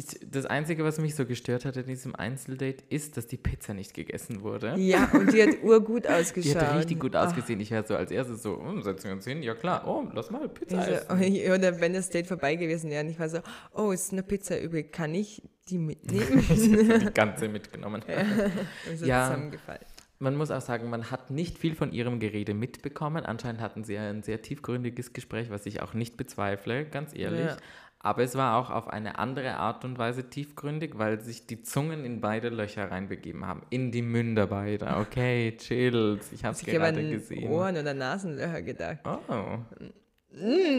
Ich, 0.00 0.18
das 0.30 0.46
Einzige, 0.46 0.82
was 0.82 0.98
mich 0.98 1.14
so 1.14 1.26
gestört 1.26 1.64
hat 1.66 1.76
in 1.76 1.84
diesem 1.86 2.14
Einzeldate, 2.14 2.82
ist, 2.88 3.16
dass 3.18 3.26
die 3.26 3.36
Pizza 3.36 3.74
nicht 3.74 3.92
gegessen 3.92 4.40
wurde. 4.40 4.74
Ja, 4.78 5.10
und 5.12 5.30
die 5.32 5.42
hat 5.42 5.62
urgut 5.62 6.06
ausgeschaut. 6.06 6.54
Die 6.54 6.58
hat 6.58 6.78
richtig 6.78 7.00
gut 7.00 7.14
ausgesehen. 7.16 7.60
Ich 7.60 7.70
wäre 7.70 7.86
so 7.86 7.96
als 7.96 8.10
erstes 8.10 8.42
so, 8.42 8.58
oh, 8.58 8.80
setzen 8.80 9.04
wir 9.08 9.12
uns 9.12 9.26
hin. 9.26 9.42
Ja 9.42 9.54
klar, 9.54 9.86
oh, 9.86 10.08
lass 10.14 10.30
mal 10.30 10.48
Pizza 10.48 10.78
Also, 10.78 10.92
essen. 10.92 11.52
oder 11.54 11.80
wenn 11.80 11.92
das 11.92 12.08
Date 12.08 12.26
vorbei 12.26 12.54
gewesen 12.56 12.90
wäre 12.90 13.04
und 13.04 13.10
ich 13.10 13.18
war 13.18 13.28
so, 13.28 13.40
oh, 13.74 13.90
ist 13.90 14.12
eine 14.12 14.22
Pizza 14.22 14.58
übrig, 14.58 14.90
kann 14.90 15.14
ich 15.14 15.42
die 15.68 15.78
mitnehmen? 15.78 16.38
Ich 16.50 16.62
die 16.62 17.10
ganze 17.12 17.48
mitgenommen. 17.48 18.02
Also 18.88 19.04
Ja. 19.04 19.26
zusammengefallen. 19.26 19.84
Man 20.18 20.36
muss 20.36 20.50
auch 20.50 20.60
sagen, 20.60 20.90
man 20.90 21.10
hat 21.10 21.30
nicht 21.30 21.58
viel 21.58 21.74
von 21.74 21.92
ihrem 21.92 22.20
Gerede 22.20 22.52
mitbekommen. 22.52 23.24
Anscheinend 23.24 23.60
hatten 23.62 23.84
sie 23.84 23.96
ein 23.96 24.22
sehr 24.22 24.42
tiefgründiges 24.42 25.12
Gespräch, 25.14 25.50
was 25.50 25.64
ich 25.66 25.80
auch 25.82 25.94
nicht 25.94 26.16
bezweifle, 26.16 26.84
ganz 26.84 27.14
ehrlich. 27.14 27.46
Ja. 27.46 27.56
Aber 28.02 28.22
es 28.22 28.34
war 28.34 28.56
auch 28.56 28.70
auf 28.70 28.88
eine 28.88 29.18
andere 29.18 29.56
Art 29.56 29.84
und 29.84 29.98
Weise 29.98 30.30
tiefgründig, 30.30 30.92
weil 30.96 31.20
sich 31.20 31.46
die 31.46 31.62
Zungen 31.62 32.06
in 32.06 32.22
beide 32.22 32.48
Löcher 32.48 32.90
reinbegeben 32.90 33.46
haben. 33.46 33.60
In 33.68 33.92
die 33.92 34.00
Münder 34.00 34.46
beider. 34.46 35.00
Okay, 35.00 35.54
chills. 35.58 36.32
Ich 36.32 36.42
habe 36.42 36.54
es 36.54 36.64
gerade 36.64 36.98
an 36.98 37.10
gesehen. 37.10 37.50
Ohren- 37.50 37.76
oder 37.76 37.92
Nasenlöcher 37.92 38.62
gedacht. 38.62 39.00
Oh. 39.06 39.58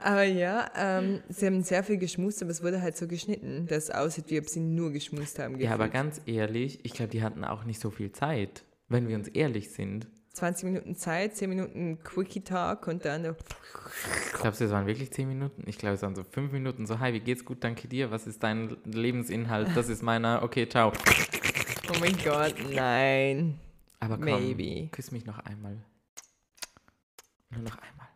Aber 0.00 0.24
ja, 0.24 0.70
ähm, 0.76 1.22
sie 1.28 1.46
haben 1.46 1.62
sehr 1.62 1.84
viel 1.84 1.98
geschmust, 1.98 2.42
aber 2.42 2.50
es 2.50 2.62
wurde 2.62 2.82
halt 2.82 2.96
so 2.96 3.06
geschnitten, 3.06 3.66
dass 3.66 3.84
es 3.84 3.90
aussieht, 3.90 4.26
wie 4.28 4.38
ob 4.38 4.48
sie 4.48 4.60
nur 4.60 4.90
geschmust 4.92 5.38
haben. 5.38 5.58
Ja, 5.58 5.72
aber 5.72 5.84
gefühlt. 5.88 5.92
ganz 5.94 6.20
ehrlich, 6.26 6.80
ich 6.84 6.92
glaube, 6.92 7.10
die 7.10 7.22
hatten 7.22 7.44
auch 7.44 7.64
nicht 7.64 7.80
so 7.80 7.90
viel 7.90 8.12
Zeit, 8.12 8.64
wenn 8.88 9.08
wir 9.08 9.16
uns 9.16 9.28
ehrlich 9.28 9.70
sind. 9.70 10.08
20 10.38 10.64
Minuten 10.64 10.94
Zeit, 10.94 11.36
10 11.36 11.48
Minuten 11.48 11.98
Quickie 12.04 12.42
Talk 12.42 12.86
und 12.86 13.04
dann 13.04 13.34
Glaubst 14.40 14.60
du, 14.60 14.66
es 14.66 14.70
waren 14.70 14.86
wirklich 14.86 15.10
zehn 15.10 15.26
Minuten? 15.26 15.64
Ich 15.66 15.78
glaube, 15.78 15.96
es 15.96 16.02
waren 16.02 16.14
so 16.14 16.22
fünf 16.22 16.52
Minuten. 16.52 16.86
So, 16.86 17.00
hi, 17.00 17.12
wie 17.12 17.20
geht's? 17.20 17.44
Gut, 17.44 17.64
danke 17.64 17.88
dir. 17.88 18.10
Was 18.12 18.26
ist 18.26 18.42
dein 18.42 18.76
Lebensinhalt? 18.84 19.68
Das 19.74 19.88
ist 19.88 20.02
meiner. 20.02 20.42
Okay, 20.42 20.68
ciao. 20.68 20.92
Oh 21.90 21.98
mein 22.00 22.16
Gott, 22.22 22.54
nein. 22.72 23.58
Aber 23.98 24.16
komm, 24.16 24.26
Maybe. 24.26 24.88
küss 24.92 25.10
mich 25.10 25.26
noch 25.26 25.40
einmal. 25.40 25.78
Nur 27.50 27.62
noch 27.62 27.78
einmal. 27.78 28.08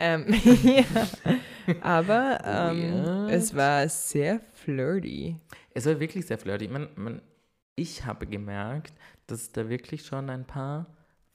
Ähm, 0.00 0.26
ja. 0.64 0.84
Aber 1.80 2.40
ähm, 2.44 3.28
es 3.30 3.54
war 3.54 3.88
sehr 3.88 4.40
flirty. 4.52 5.36
Es 5.72 5.86
war 5.86 5.98
wirklich 5.98 6.26
sehr 6.26 6.38
flirty. 6.38 6.68
Man, 6.68 6.88
man, 6.96 7.22
ich 7.78 8.04
habe 8.04 8.26
gemerkt, 8.26 8.92
dass 9.26 9.52
da 9.52 9.68
wirklich 9.68 10.04
schon 10.04 10.30
ein 10.30 10.44
paar 10.44 10.86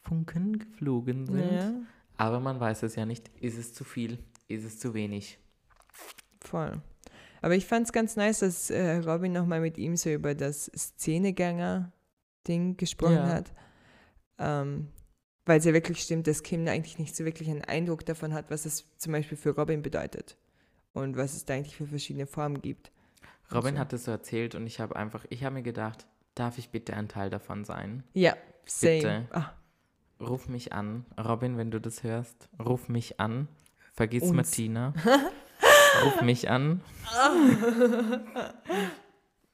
Funken 0.01 0.59
geflogen 0.59 1.25
sind. 1.25 1.53
Ja. 1.53 1.73
Aber 2.17 2.39
man 2.39 2.59
weiß 2.59 2.83
es 2.83 2.95
ja 2.95 3.05
nicht. 3.05 3.29
Ist 3.39 3.57
es 3.57 3.73
zu 3.73 3.83
viel? 3.83 4.19
Ist 4.47 4.65
es 4.65 4.79
zu 4.79 4.93
wenig? 4.93 5.39
Voll. 6.41 6.81
Aber 7.41 7.55
ich 7.55 7.65
fand 7.65 7.85
es 7.85 7.93
ganz 7.93 8.15
nice, 8.15 8.39
dass 8.39 8.69
äh, 8.69 8.97
Robin 8.97 9.31
nochmal 9.31 9.61
mit 9.61 9.77
ihm 9.77 9.95
so 9.95 10.09
über 10.09 10.35
das 10.35 10.71
Szenegänger-Ding 10.75 12.77
gesprochen 12.77 13.15
Ja. 13.15 13.27
hat. 13.27 13.53
Ähm, 14.37 14.89
weil 15.45 15.59
es 15.59 15.65
ja 15.65 15.73
wirklich 15.73 16.01
stimmt, 16.01 16.27
dass 16.27 16.43
Kim 16.43 16.67
eigentlich 16.67 16.99
nicht 16.99 17.15
so 17.15 17.25
wirklich 17.25 17.49
einen 17.49 17.65
Eindruck 17.65 18.05
davon 18.05 18.33
hat, 18.33 18.49
was 18.49 18.65
es 18.65 18.85
zum 18.97 19.11
Beispiel 19.11 19.37
für 19.37 19.51
Robin 19.51 19.81
bedeutet. 19.81 20.37
Und 20.93 21.17
was 21.17 21.33
es 21.33 21.45
da 21.45 21.55
eigentlich 21.55 21.75
für 21.75 21.87
verschiedene 21.87 22.27
Formen 22.27 22.61
gibt. 22.61 22.91
Robin 23.53 23.75
so. 23.75 23.79
hat 23.79 23.93
es 23.93 24.05
so 24.05 24.11
erzählt 24.11 24.55
und 24.55 24.67
ich 24.67 24.79
habe 24.79 24.95
einfach, 24.95 25.25
ich 25.29 25.43
habe 25.43 25.55
mir 25.55 25.63
gedacht, 25.63 26.07
darf 26.35 26.57
ich 26.57 26.69
bitte 26.69 26.95
ein 26.95 27.07
Teil 27.07 27.29
davon 27.29 27.65
sein? 27.65 28.03
Ja, 28.13 28.35
same. 28.65 28.93
Bitte. 28.97 29.25
Ah, 29.31 29.53
Ruf 30.19 30.47
mich 30.47 30.73
an. 30.73 31.05
Robin, 31.17 31.57
wenn 31.57 31.71
du 31.71 31.79
das 31.81 32.03
hörst, 32.03 32.49
ruf 32.63 32.87
mich 32.87 33.19
an. 33.19 33.47
Vergiss 33.93 34.23
Uns. 34.23 34.33
Martina. 34.33 34.93
ruf 36.05 36.21
mich 36.21 36.49
an. 36.49 36.81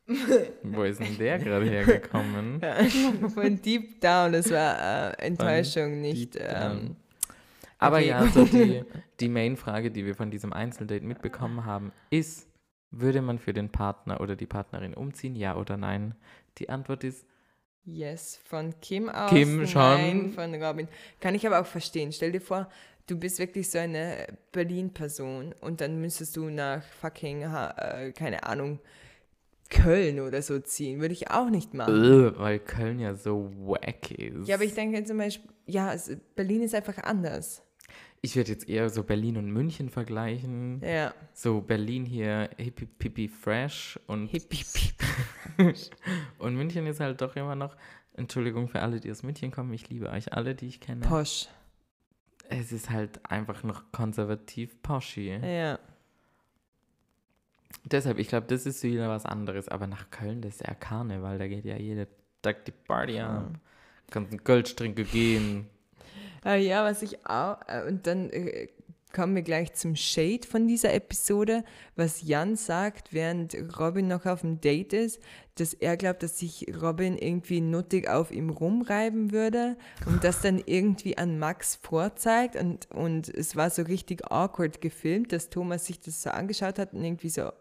Wo 0.63 0.83
ist 0.83 0.99
denn 0.99 1.17
der 1.17 1.39
gerade 1.39 1.65
hergekommen? 1.69 2.61
von 3.29 3.61
Deep 3.61 4.01
Down, 4.01 4.33
das 4.33 4.49
war 4.51 5.11
äh, 5.19 5.25
Enttäuschung, 5.25 6.01
nicht. 6.01 6.35
Deep 6.35 6.43
Ähm, 6.43 6.59
Down. 6.59 6.95
Aber 7.77 7.97
okay. 7.97 8.07
ja, 8.07 8.27
so 8.27 8.45
die, 8.45 8.83
die 9.19 9.29
Main-Frage, 9.29 9.91
die 9.91 10.05
wir 10.05 10.15
von 10.15 10.31
diesem 10.31 10.51
Einzeldate 10.51 11.05
mitbekommen 11.05 11.65
haben, 11.65 11.91
ist, 12.09 12.47
würde 12.91 13.21
man 13.21 13.39
für 13.39 13.53
den 13.53 13.69
Partner 13.69 14.19
oder 14.19 14.35
die 14.35 14.47
Partnerin 14.47 14.93
umziehen, 14.93 15.35
ja 15.35 15.55
oder 15.55 15.77
nein? 15.77 16.15
Die 16.59 16.69
Antwort 16.69 17.03
ist, 17.03 17.25
yes, 17.85 18.39
von 18.43 18.73
Kim 18.81 19.09
aus. 19.09 19.29
Kim 19.29 19.65
schon. 19.65 19.81
Nein, 19.81 20.31
von 20.33 20.53
Robin. 20.61 20.87
Kann 21.19 21.35
ich 21.35 21.45
aber 21.47 21.59
auch 21.61 21.65
verstehen. 21.65 22.11
Stell 22.11 22.31
dir 22.31 22.41
vor, 22.41 22.69
du 23.07 23.17
bist 23.17 23.39
wirklich 23.39 23.69
so 23.69 23.79
eine 23.79 24.27
Berlin-Person 24.51 25.55
und 25.61 25.81
dann 25.81 25.99
müsstest 26.01 26.35
du 26.37 26.49
nach 26.49 26.83
fucking, 26.83 27.43
äh, 27.43 28.11
keine 28.11 28.43
Ahnung, 28.43 28.79
Köln 29.69 30.19
oder 30.19 30.41
so 30.41 30.59
ziehen. 30.59 30.99
Würde 30.99 31.13
ich 31.13 31.29
auch 31.29 31.49
nicht 31.49 31.73
machen. 31.73 32.33
Weil 32.37 32.59
Köln 32.59 32.99
ja 32.99 33.15
so 33.15 33.51
wack 33.59 34.11
ist. 34.11 34.47
Ja, 34.47 34.55
aber 34.55 34.63
ich 34.63 34.73
denke 34.73 35.03
zum 35.03 35.17
Beispiel, 35.17 35.49
ja, 35.65 35.95
Berlin 36.35 36.63
ist 36.63 36.73
einfach 36.73 36.97
anders. 37.03 37.61
Ich 38.21 38.35
würde 38.35 38.51
jetzt 38.51 38.67
eher 38.67 38.89
so 38.89 39.03
Berlin 39.03 39.37
und 39.37 39.51
München 39.51 39.89
vergleichen. 39.89 40.81
Ja. 40.83 41.13
So 41.33 41.61
Berlin 41.61 42.05
hier 42.05 42.49
hippie 42.57 42.85
pipi 42.85 43.27
fresh 43.29 43.97
und, 44.07 44.27
Hippie, 44.27 44.63
pipi. 45.57 45.73
und 46.37 46.55
München 46.55 46.85
ist 46.85 46.99
halt 46.99 47.21
doch 47.21 47.35
immer 47.35 47.55
noch, 47.55 47.77
Entschuldigung 48.13 48.67
für 48.67 48.81
alle, 48.81 48.99
die 48.99 49.09
aus 49.09 49.23
München 49.23 49.51
kommen, 49.51 49.71
ich 49.73 49.89
liebe 49.89 50.09
euch 50.09 50.33
alle, 50.33 50.53
die 50.53 50.67
ich 50.67 50.81
kenne. 50.81 51.01
Posch. 51.01 51.47
Es 52.49 52.71
ist 52.71 52.89
halt 52.89 53.25
einfach 53.29 53.63
noch 53.63 53.91
konservativ 53.91 54.81
poschi. 54.81 55.29
Ja. 55.29 55.79
Deshalb, 57.85 58.17
ich 58.17 58.27
glaube, 58.27 58.47
das 58.47 58.65
ist 58.65 58.83
wieder 58.83 59.07
was 59.07 59.25
anderes. 59.25 59.67
Aber 59.69 59.87
nach 59.87 60.09
Köln, 60.09 60.41
das 60.41 60.55
ist 60.55 60.67
ja 60.67 60.73
Karneval, 60.73 61.37
da 61.37 61.47
geht 61.47 61.65
ja 61.65 61.77
jeden 61.77 62.07
Tag 62.41 62.65
die 62.65 62.71
Party 62.71 63.19
ab. 63.19 63.51
Kannst 64.09 64.31
einen 64.31 64.43
Goldstrinke 64.43 65.03
gehen. 65.03 65.67
Ah, 66.43 66.55
ja, 66.55 66.83
was 66.83 67.01
ich 67.01 67.25
auch, 67.25 67.57
äh, 67.67 67.83
und 67.87 68.07
dann 68.07 68.29
äh, 68.29 68.67
kommen 69.13 69.35
wir 69.35 69.41
gleich 69.41 69.73
zum 69.73 69.95
Shade 69.95 70.47
von 70.47 70.67
dieser 70.67 70.93
Episode, 70.93 71.63
was 71.95 72.21
Jan 72.21 72.55
sagt, 72.55 73.11
während 73.11 73.55
Robin 73.79 74.07
noch 74.07 74.25
auf 74.25 74.41
dem 74.41 74.61
Date 74.61 74.93
ist, 74.93 75.19
dass 75.55 75.73
er 75.73 75.97
glaubt, 75.97 76.21
dass 76.21 76.39
sich 76.39 76.67
Robin 76.81 77.17
irgendwie 77.17 77.59
nuttig 77.59 78.07
auf 78.07 78.31
ihm 78.31 78.49
rumreiben 78.49 79.31
würde 79.31 79.77
und 80.05 80.23
das 80.23 80.41
dann 80.41 80.61
irgendwie 80.65 81.17
an 81.17 81.39
Max 81.39 81.75
vorzeigt. 81.75 82.55
Und, 82.55 82.89
und 82.91 83.29
es 83.29 83.55
war 83.55 83.69
so 83.69 83.81
richtig 83.81 84.31
awkward 84.31 84.79
gefilmt, 84.79 85.33
dass 85.33 85.49
Thomas 85.49 85.85
sich 85.85 85.99
das 85.99 86.21
so 86.21 86.29
angeschaut 86.29 86.77
hat 86.77 86.93
und 86.93 87.03
irgendwie 87.03 87.29
so 87.29 87.51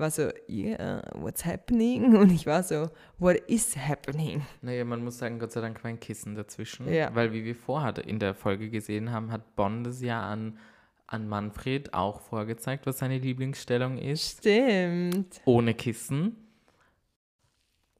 war 0.00 0.10
so, 0.10 0.30
yeah, 0.48 1.02
what's 1.14 1.44
happening? 1.44 2.16
Und 2.20 2.30
ich 2.32 2.46
war 2.46 2.62
so, 2.62 2.90
what 3.18 3.36
is 3.48 3.76
happening? 3.76 4.42
Naja, 4.62 4.84
man 4.84 5.04
muss 5.04 5.18
sagen, 5.18 5.38
Gott 5.38 5.52
sei 5.52 5.60
Dank 5.60 5.82
war 5.84 5.90
ein 5.90 6.00
Kissen 6.00 6.34
dazwischen. 6.34 6.92
Ja. 6.92 7.14
Weil, 7.14 7.32
wie 7.32 7.44
wir 7.44 7.54
vorher 7.54 7.96
in 8.04 8.18
der 8.18 8.34
Folge 8.34 8.70
gesehen 8.70 9.12
haben, 9.12 9.30
hat 9.30 9.54
Bonn 9.56 9.84
das 9.84 10.00
ja 10.00 10.22
an, 10.22 10.58
an 11.06 11.28
Manfred 11.28 11.94
auch 11.94 12.20
vorgezeigt, 12.20 12.86
was 12.86 12.98
seine 12.98 13.18
Lieblingsstellung 13.18 13.98
ist. 13.98 14.38
Stimmt. 14.38 15.40
Ohne 15.44 15.74
Kissen. 15.74 16.36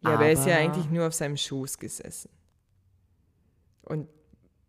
Ja, 0.02 0.14
aber 0.14 0.26
er 0.26 0.32
ist 0.32 0.46
ja 0.46 0.56
eigentlich 0.56 0.88
nur 0.90 1.06
auf 1.06 1.14
seinem 1.14 1.36
Schoß 1.36 1.78
gesessen. 1.78 2.30
Und 3.82 4.08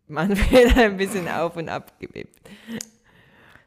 Manfred 0.08 0.70
hat 0.76 0.84
ein 0.84 0.96
bisschen 0.96 1.26
auf 1.28 1.56
und 1.56 1.68
ab 1.68 1.98
gewebt. 1.98 2.38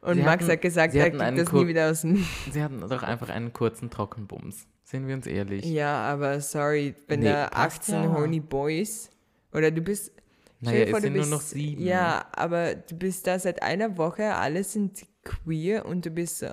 Und 0.06 0.14
Sie 0.16 0.22
Max 0.22 0.44
hatten- 0.44 0.52
hat 0.52 0.62
gesagt, 0.62 0.92
sie 0.92 0.98
er 0.98 1.06
hatten 1.06 1.18
kriegt 1.18 1.38
das 1.38 1.52
nie 1.52 1.66
wieder 1.66 1.90
aus 1.90 2.00
dem... 2.02 2.24
Sie 2.52 2.62
hatten 2.62 2.80
doch 2.80 3.02
einfach 3.02 3.28
einen 3.28 3.52
kurzen 3.52 3.90
Trockenbums. 3.90 4.66
Sind 4.84 5.08
wir 5.08 5.14
uns 5.16 5.26
ehrlich? 5.26 5.64
Ja, 5.64 5.96
aber 6.02 6.40
sorry, 6.40 6.94
wenn 7.08 7.20
Nee, 7.20 7.26
da 7.26 7.48
passt 7.48 7.80
18 7.90 7.94
ja. 8.04 8.12
Horny 8.12 8.38
Boys 8.40 9.10
oder 9.52 9.70
du 9.72 9.80
bist... 9.82 10.12
naja, 10.60 10.86
vor, 10.86 10.98
es 10.98 11.02
du 11.02 11.06
sind 11.08 11.12
nur 11.14 11.22
bist- 11.22 11.30
noch 11.32 11.40
sieben. 11.40 11.82
Ja, 11.82 12.24
aber 12.32 12.76
du 12.76 12.94
bist 12.96 13.26
da 13.26 13.38
seit 13.38 13.62
einer 13.62 13.98
Woche, 13.98 14.34
alle 14.34 14.62
sind 14.62 15.04
queer 15.24 15.84
und 15.86 16.06
du 16.06 16.10
bist 16.10 16.38
so... 16.38 16.48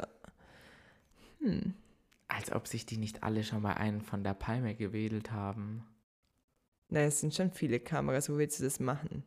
Hm. 1.41 1.73
Als 2.27 2.51
ob 2.51 2.67
sich 2.67 2.85
die 2.87 2.97
nicht 2.97 3.21
alle 3.21 3.43
schon 3.43 3.61
mal 3.61 3.73
einen 3.73 4.01
von 4.01 4.23
der 4.23 4.33
Palme 4.33 4.73
gewedelt 4.73 5.31
haben. 5.31 5.85
Naja, 6.89 7.05
es 7.07 7.19
sind 7.19 7.35
schon 7.35 7.51
viele 7.51 7.79
Kameras, 7.79 8.29
wo 8.29 8.37
willst 8.37 8.59
du 8.59 8.63
das 8.63 8.79
machen? 8.79 9.23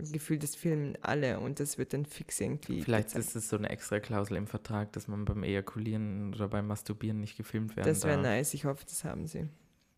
Das 0.00 0.12
Gefühl, 0.12 0.38
das 0.38 0.54
filmen 0.54 0.96
alle 1.02 1.40
und 1.40 1.60
das 1.60 1.78
wird 1.78 1.92
dann 1.92 2.04
fix 2.06 2.40
irgendwie. 2.40 2.82
Vielleicht 2.82 3.08
gezeigt. 3.08 3.26
ist 3.26 3.36
es 3.36 3.48
so 3.48 3.56
eine 3.56 3.68
extra 3.70 4.00
Klausel 4.00 4.36
im 4.36 4.46
Vertrag, 4.46 4.92
dass 4.92 5.08
man 5.08 5.24
beim 5.24 5.42
Ejakulieren 5.42 6.34
oder 6.34 6.48
beim 6.48 6.66
Masturbieren 6.66 7.20
nicht 7.20 7.36
gefilmt 7.36 7.76
werden 7.76 7.88
Das 7.88 8.04
wäre 8.04 8.16
darf. 8.16 8.24
nice, 8.24 8.54
ich 8.54 8.64
hoffe, 8.64 8.84
das 8.86 9.04
haben 9.04 9.26
sie. 9.26 9.48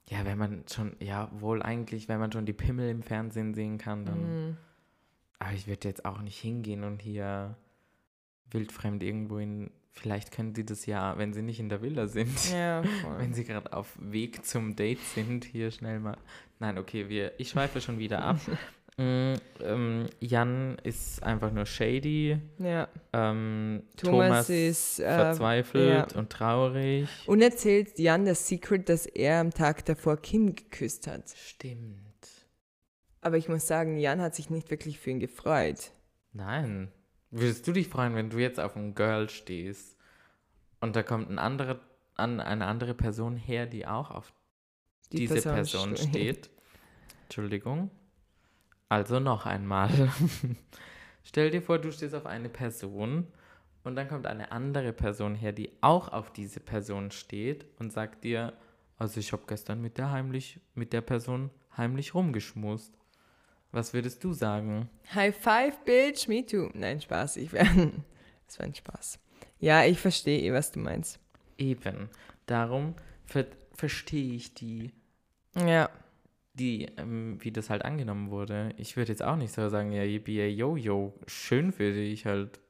Ja, 0.09 0.25
wenn 0.25 0.37
man 0.38 0.65
schon, 0.71 0.97
ja, 1.01 1.31
wohl 1.33 1.62
eigentlich, 1.62 2.09
wenn 2.09 2.19
man 2.19 2.33
schon 2.33 2.45
die 2.45 2.53
Pimmel 2.53 2.91
im 2.91 3.03
Fernsehen 3.03 3.55
sehen 3.55 3.79
kann, 3.79 4.05
dann. 4.05 4.49
Mhm. 4.49 4.57
Aber 5.38 5.53
ich 5.53 5.67
würde 5.67 5.88
jetzt 5.88 6.05
auch 6.05 6.21
nicht 6.21 6.38
hingehen 6.38 6.85
und 6.85 7.01
hier 7.03 7.57
wildfremd 8.51 9.03
irgendwo 9.03 9.38
in. 9.38 9.71
Vielleicht 9.95 10.33
können 10.33 10.55
sie 10.55 10.65
das 10.65 10.87
ja, 10.87 11.19
wenn 11.19 11.35
sie 11.35 11.43
nicht 11.43 11.61
in 11.61 11.69
der 11.69 11.83
Villa 11.83 12.07
sind. 12.07 12.51
Ja. 12.51 12.83
Wenn 13.19 13.35
sie 13.35 13.45
gerade 13.45 13.75
auf 13.75 13.95
Weg 14.01 14.43
zum 14.47 14.75
Date 14.75 15.01
sind, 15.01 15.45
hier 15.45 15.71
schnell 15.71 16.01
mal. 16.01 16.17
Nein, 16.61 16.79
okay, 16.79 17.11
wir, 17.11 17.38
ich 17.38 17.51
schweife 17.51 17.79
schon 17.83 17.99
wieder 17.99 18.23
ab. 18.25 18.41
Mm, 18.98 19.35
ähm, 19.61 20.07
Jan 20.20 20.76
ist 20.83 21.22
einfach 21.22 21.50
nur 21.50 21.64
shady. 21.64 22.38
ja. 22.59 22.88
Ähm, 23.12 23.83
Thomas, 23.96 24.28
Thomas, 24.28 24.50
ist. 24.50 25.00
Äh, 25.00 25.14
verzweifelt 25.14 26.12
ja. 26.12 26.18
und 26.18 26.31
traurig. 26.31 27.09
und 27.26 27.40
erzählt 27.40 27.98
Jan 27.98 28.26
das 28.26 28.46
Secret, 28.46 28.88
dass 28.88 29.07
er 29.07 29.40
am 29.40 29.50
Tag 29.50 29.85
davor 29.87 30.18
Kim 30.18 30.55
geküsst 30.55 31.07
hat. 31.07 31.31
Stimmt. 31.31 32.02
Aber 33.22 33.38
ich 33.38 33.48
muss 33.48 33.66
sagen, 33.66 33.96
Jan 33.98 34.20
hat 34.20 34.35
sich 34.35 34.50
nicht 34.50 34.70
wirklich 34.70 34.98
für 34.98 35.11
ihn 35.11 35.20
gefreut. 35.20 35.92
Nein. 36.33 36.92
Würdest 37.31 37.66
du 37.66 37.72
dich 37.72 37.88
freuen, 37.88 38.14
wenn 38.14 38.28
du 38.28 38.38
jetzt 38.38 38.61
auf 38.61 38.76
ein 38.76 38.94
Girl 38.94 39.31
stehst 39.31 39.96
und 40.81 40.96
da 40.96 41.02
kommt 41.02 41.31
ein 41.31 41.38
andere, 41.38 41.81
an, 42.14 42.40
eine 42.40 42.66
andere 42.66 42.92
Person 42.92 43.37
her, 43.37 43.64
die 43.64 43.87
auch 43.87 44.11
auf 44.11 44.35
Die 45.12 45.18
diese 45.18 45.40
Person, 45.40 45.96
steht. 45.96 46.09
steht? 46.11 46.50
Entschuldigung. 47.24 47.90
Also 48.92 49.20
noch 49.20 49.46
einmal. 49.46 49.88
Stell 51.24 51.50
dir 51.50 51.62
vor, 51.62 51.78
du 51.78 51.90
stehst 51.90 52.14
auf 52.14 52.26
eine 52.26 52.50
Person 52.50 53.26
und 53.85 53.96
dann 53.96 54.07
kommt 54.07 54.26
eine 54.26 54.52
andere 54.52 54.92
Person 54.92 55.35
her, 55.35 55.52
die 55.52 55.70
auch 55.81 56.09
auf 56.09 56.31
diese 56.31 56.61
Person 56.61 57.11
steht 57.11 57.64
und 57.78 57.90
sagt 57.90 58.22
dir, 58.22 58.52
also 58.98 59.18
ich 59.18 59.33
habe 59.33 59.44
gestern 59.46 59.81
mit 59.81 59.96
der 59.96 60.11
heimlich, 60.11 60.61
mit 60.74 60.92
der 60.92 61.00
Person 61.00 61.48
heimlich 61.74 62.14
rumgeschmust. 62.14 62.92
Was 63.70 63.94
würdest 63.94 64.22
du 64.24 64.35
sagen? 64.35 64.90
High 65.14 65.35
five, 65.35 65.78
bitch, 65.87 66.28
me 66.28 66.44
too. 66.44 66.68
Nein, 66.74 67.00
Spaß, 67.00 67.38
ich 67.38 67.50
werde. 67.50 67.92
Das 68.46 68.59
war 68.59 68.66
ein 68.66 68.74
Spaß. 68.74 69.18
Ja, 69.59 69.85
ich 69.85 69.98
verstehe 69.98 70.42
eh, 70.42 70.52
was 70.52 70.70
du 70.70 70.81
meinst. 70.81 71.18
Eben. 71.57 72.11
Darum 72.44 72.94
ver 73.24 73.46
verstehe 73.74 74.35
ich 74.35 74.52
die, 74.52 74.92
Ja. 75.57 75.88
Die, 76.55 76.87
ähm, 76.99 77.38
wie 77.41 77.51
das 77.53 77.71
halt 77.71 77.85
angenommen 77.85 78.31
wurde. 78.31 78.75
Ich 78.77 78.97
würde 78.97 79.11
jetzt 79.12 79.23
auch 79.23 79.37
nicht 79.37 79.53
so 79.53 79.69
sagen, 79.69 79.93
ja, 79.93 80.03
yippie, 80.03 80.37
ja, 80.38 80.47
yo, 80.47 80.77
yo, 80.77 81.15
schön 81.27 81.73
für 81.73 81.93
dich 81.93 82.27
halt. 82.27 82.61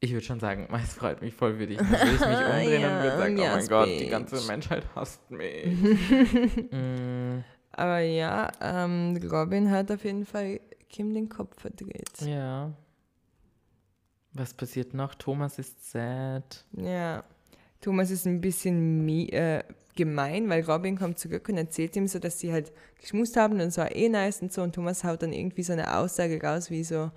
Ich 0.00 0.12
würde 0.12 0.24
schon 0.24 0.40
sagen, 0.40 0.68
es 0.82 0.94
freut 0.94 1.20
mich 1.22 1.34
voll 1.34 1.56
für 1.56 1.66
dich. 1.66 1.78
Dann 1.78 1.90
würde 1.90 2.04
ich 2.04 2.10
mich 2.12 2.20
umdrehen 2.26 2.84
und 2.84 3.02
würde 3.02 3.16
sagen, 3.18 3.36
Ja, 3.38 3.52
oh 3.52 3.56
mein 3.56 3.66
Gott, 3.68 3.88
die 3.88 4.08
ganze 4.08 4.46
Menschheit 4.46 4.84
hasst 4.94 5.30
mich. 5.30 5.66
mm, 6.70 7.42
Aber 7.72 8.00
ja, 8.00 8.50
ähm, 8.60 9.18
Robin 9.30 9.70
hat 9.70 9.90
auf 9.90 10.04
jeden 10.04 10.24
Fall 10.26 10.60
Kim 10.88 11.12
den 11.14 11.28
Kopf 11.28 11.60
verdreht. 11.60 12.20
ja. 12.22 12.72
Was 14.32 14.54
passiert 14.54 14.94
noch? 14.94 15.16
Thomas 15.16 15.58
ist 15.58 15.90
sad. 15.90 16.64
Ja. 16.76 17.24
Thomas 17.80 18.12
ist 18.12 18.26
ein 18.26 18.40
bisschen 18.40 19.04
mi 19.04 19.26
äh, 19.30 19.64
gemein, 20.04 20.48
weil 20.48 20.62
Robin 20.64 20.96
kommt 20.98 21.18
zurück 21.18 21.48
und 21.48 21.56
erzählt 21.56 21.94
ihm 21.96 22.06
so, 22.08 22.18
dass 22.18 22.38
sie 22.40 22.52
halt 22.52 22.72
geschmust 23.00 23.36
haben 23.36 23.60
und 23.60 23.76
war 23.76 23.94
eh 23.94 24.08
nice 24.08 24.42
und 24.42 24.52
so. 24.52 24.62
Und 24.62 24.74
Thomas 24.74 25.04
haut 25.04 25.22
dann 25.22 25.32
irgendwie 25.32 25.62
so 25.62 25.72
eine 25.74 25.96
Aussage 25.96 26.40
raus, 26.42 26.70
wie 26.70 26.84
so, 26.84 27.10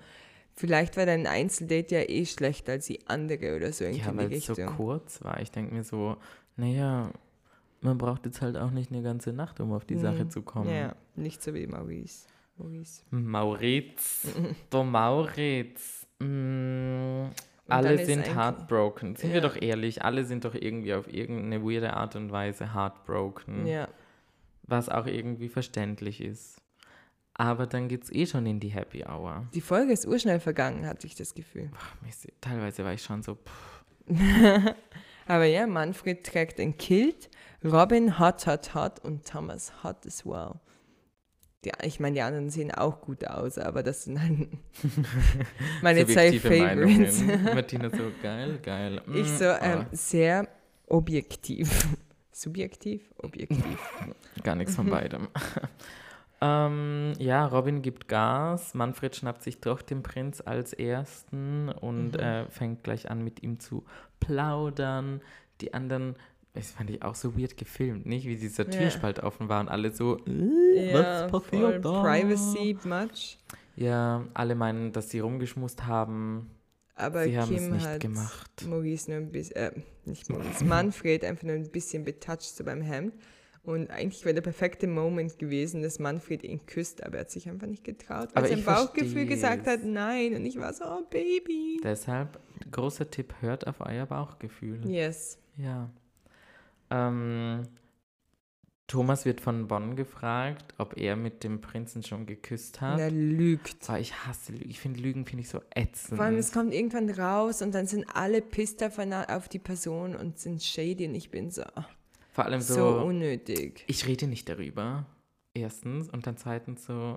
Vielleicht 0.56 0.96
war 0.96 1.04
dein 1.04 1.26
Einzeldate 1.26 1.96
ja 1.96 2.02
eh 2.08 2.24
schlechter 2.26 2.72
als 2.74 2.86
die 2.86 3.00
andere 3.08 3.56
oder 3.56 3.72
so 3.72 3.82
irgendwie 3.82 4.06
Ja, 4.06 4.16
weil 4.16 4.32
es 4.32 4.46
so 4.46 4.54
kurz 4.54 5.20
war. 5.24 5.40
Ich 5.40 5.50
denke 5.50 5.74
mir 5.74 5.82
so, 5.82 6.16
naja, 6.56 7.10
man 7.80 7.98
braucht 7.98 8.24
jetzt 8.24 8.40
halt 8.40 8.56
auch 8.56 8.70
nicht 8.70 8.92
eine 8.92 9.02
ganze 9.02 9.32
Nacht, 9.32 9.58
um 9.58 9.72
auf 9.72 9.84
die 9.84 9.96
Sache 9.98 10.26
Mhm. 10.26 10.30
zu 10.30 10.42
kommen. 10.42 10.70
Ja, 10.70 10.94
nicht 11.16 11.42
so 11.42 11.54
wie 11.54 11.66
Maurice. 11.66 12.26
Maurice. 12.56 13.02
Maurits, 13.10 14.28
der 14.72 14.84
Maurits. 14.84 16.06
Mm, 16.20 17.24
alle 17.68 18.04
sind 18.04 18.34
heartbroken. 18.34 19.16
Sind 19.16 19.30
wir 19.32 19.40
Ja. 19.40 19.48
doch 19.48 19.60
ehrlich, 19.60 20.02
alle 20.04 20.24
sind 20.24 20.44
doch 20.44 20.54
irgendwie 20.54 20.94
auf 20.94 21.12
irgendeine 21.12 21.62
weirde 21.62 21.94
Art 21.94 22.16
und 22.16 22.30
Weise 22.30 22.74
heartbroken. 22.74 23.66
Ja. 23.66 23.88
Was 24.64 24.88
auch 24.88 25.06
irgendwie 25.06 25.48
verständlich 25.48 26.20
ist. 26.20 26.60
Aber 27.34 27.66
dann 27.66 27.88
geht's 27.88 28.10
eh 28.12 28.26
schon 28.26 28.46
in 28.46 28.60
die 28.60 28.68
Happy 28.68 29.04
Hour. 29.04 29.46
Die 29.54 29.60
Folge 29.60 29.92
ist 29.92 30.06
urschnell 30.06 30.38
vergangen, 30.40 30.86
hatte 30.86 31.06
ich 31.06 31.14
das 31.16 31.34
Gefühl. 31.34 31.70
Mist, 32.02 32.28
Teilweise 32.40 32.84
war 32.84 32.92
ich 32.92 33.02
schon 33.02 33.22
so, 33.22 33.36
Aber 35.26 35.44
ja, 35.44 35.66
Manfred 35.66 36.24
trägt 36.24 36.60
ein 36.60 36.76
Kilt, 36.76 37.30
Robin 37.64 38.18
hot, 38.18 38.46
hot, 38.46 38.74
hot 38.74 39.00
und 39.04 39.26
Thomas 39.26 39.72
hot 39.82 40.06
as 40.06 40.24
well. 40.26 40.60
Die, 41.64 41.72
ich 41.82 41.98
meine, 42.00 42.14
die 42.14 42.22
anderen 42.22 42.50
sehen 42.50 42.70
auch 42.72 43.00
gut 43.00 43.26
aus, 43.26 43.56
aber 43.58 43.82
das 43.82 44.04
sind 44.04 44.20
halt 44.20 44.48
meine 45.82 46.06
zwei 46.06 46.38
Favorites. 46.38 47.22
Martina 47.54 47.90
so, 47.96 48.10
geil, 48.22 48.58
geil. 48.62 49.00
Ich 49.14 49.28
Mm, 49.30 49.36
so 49.36 49.44
ähm, 49.44 49.56
ah, 49.80 49.86
sehr 49.92 50.48
objektiv. 50.86 51.86
Subjektiv? 52.32 53.14
Objektiv. 53.18 53.78
Gar 54.42 54.56
nichts 54.56 54.74
von 54.74 54.90
beidem. 54.90 55.28
ähm, 56.40 57.12
ja, 57.18 57.46
Robin 57.46 57.80
gibt 57.80 58.08
Gas. 58.08 58.74
Manfred 58.74 59.14
schnappt 59.16 59.42
sich 59.42 59.60
doch 59.60 59.80
den 59.82 60.02
Prinz 60.02 60.42
als 60.44 60.72
ersten 60.72 61.68
und 61.68 62.14
Mhm. 62.14 62.20
äh, 62.20 62.48
fängt 62.50 62.82
gleich 62.84 63.10
an, 63.10 63.22
mit 63.22 63.42
ihm 63.42 63.60
zu 63.60 63.84
plaudern. 64.20 65.20
Die 65.60 65.72
anderen, 65.72 66.16
das 66.54 66.70
fand 66.70 66.88
ich 66.90 67.02
auch 67.02 67.14
so 67.14 67.36
weird 67.36 67.56
gefilmt, 67.56 68.06
nicht? 68.06 68.26
Wie 68.26 68.36
dieser 68.36 68.64
Ja. 68.64 68.70
Türspalt 68.70 69.20
offen 69.20 69.48
war 69.48 69.60
und 69.60 69.68
alle 69.68 69.92
so, 69.92 70.18
äh, 70.26 70.92
ja, 70.92 71.26
was 71.26 71.30
passiert 71.30 71.84
da? 71.84 72.02
Privacy 72.02 72.76
much. 72.84 73.38
Ja, 73.76 74.24
alle 74.34 74.54
meinen, 74.54 74.92
dass 74.92 75.10
sie 75.10 75.18
rumgeschmust 75.18 75.84
haben. 75.86 76.50
Aber 76.94 77.24
Sie 77.24 77.36
haben 77.36 77.52
es 77.52 77.60
Kim 77.60 77.72
nicht 77.72 77.86
hat 77.86 78.00
gemacht. 78.00 78.66
Maurice 78.68 79.10
nur 79.10 79.18
ein 79.20 79.32
bisschen, 79.32 79.56
äh, 79.56 79.72
nicht 80.04 80.30
Maurice, 80.30 80.64
Manfred 80.64 81.24
einfach 81.24 81.42
nur 81.42 81.56
ein 81.56 81.68
bisschen 81.70 82.04
betatscht 82.04 82.54
so 82.54 82.62
beim 82.62 82.82
Hemd. 82.82 83.14
Und 83.64 83.90
eigentlich 83.90 84.24
wäre 84.24 84.34
der 84.34 84.42
perfekte 84.42 84.86
Moment 84.86 85.38
gewesen, 85.38 85.82
dass 85.82 85.98
Manfred 85.98 86.44
ihn 86.44 86.66
küsst, 86.66 87.02
aber 87.02 87.14
er 87.16 87.20
hat 87.22 87.30
sich 87.30 87.48
einfach 87.48 87.66
nicht 87.66 87.82
getraut, 87.82 88.28
weil 88.34 88.44
Aber 88.44 88.46
sein 88.48 88.62
Bauchgefühl 88.62 89.24
gesagt 89.26 89.66
hat, 89.66 89.82
nein. 89.82 90.34
Und 90.36 90.44
ich 90.44 90.58
war 90.58 90.72
so, 90.72 90.84
oh 90.84 91.02
Baby. 91.10 91.80
Deshalb, 91.82 92.38
großer 92.70 93.10
Tipp, 93.10 93.34
hört 93.40 93.66
auf 93.66 93.80
euer 93.80 94.06
Bauchgefühl. 94.06 94.86
Yes. 94.86 95.38
Ja. 95.56 95.90
Ähm, 96.90 97.62
Thomas 98.86 99.24
wird 99.24 99.40
von 99.40 99.66
Bonn 99.66 99.96
gefragt, 99.96 100.74
ob 100.76 100.96
er 100.98 101.16
mit 101.16 101.42
dem 101.42 101.60
Prinzen 101.60 102.02
schon 102.02 102.26
geküsst 102.26 102.80
hat. 102.82 102.94
Und 102.94 103.00
er 103.00 103.10
lügt. 103.10 103.88
Oh, 103.88 103.94
ich 103.94 104.14
hasse 104.26 104.52
Lügen. 104.52 104.68
Ich 104.70 104.78
finde 104.78 105.00
Lügen 105.00 105.24
finde 105.24 105.42
ich 105.42 105.48
so 105.48 105.60
ätzend. 105.74 106.16
Vor 106.18 106.24
allem, 106.26 106.36
es 106.36 106.52
kommt 106.52 106.74
irgendwann 106.74 107.08
raus 107.08 107.62
und 107.62 107.74
dann 107.74 107.86
sind 107.86 108.04
alle 108.14 108.42
pisst 108.42 108.82
auf, 108.82 109.48
die 109.48 109.58
Person 109.58 110.14
und 110.14 110.38
sind 110.38 110.62
shady 110.62 111.06
und 111.08 111.14
ich 111.14 111.30
bin 111.30 111.50
so, 111.50 111.62
Vor 112.32 112.44
allem 112.44 112.60
so, 112.60 112.74
so, 112.74 113.04
unnötig. 113.04 113.84
ich 113.86 114.06
rede 114.06 114.26
nicht 114.26 114.48
darüber. 114.48 115.06
Erstens. 115.54 116.10
Und 116.10 116.26
dann 116.26 116.36
zweitens 116.36 116.84
so 116.84 117.16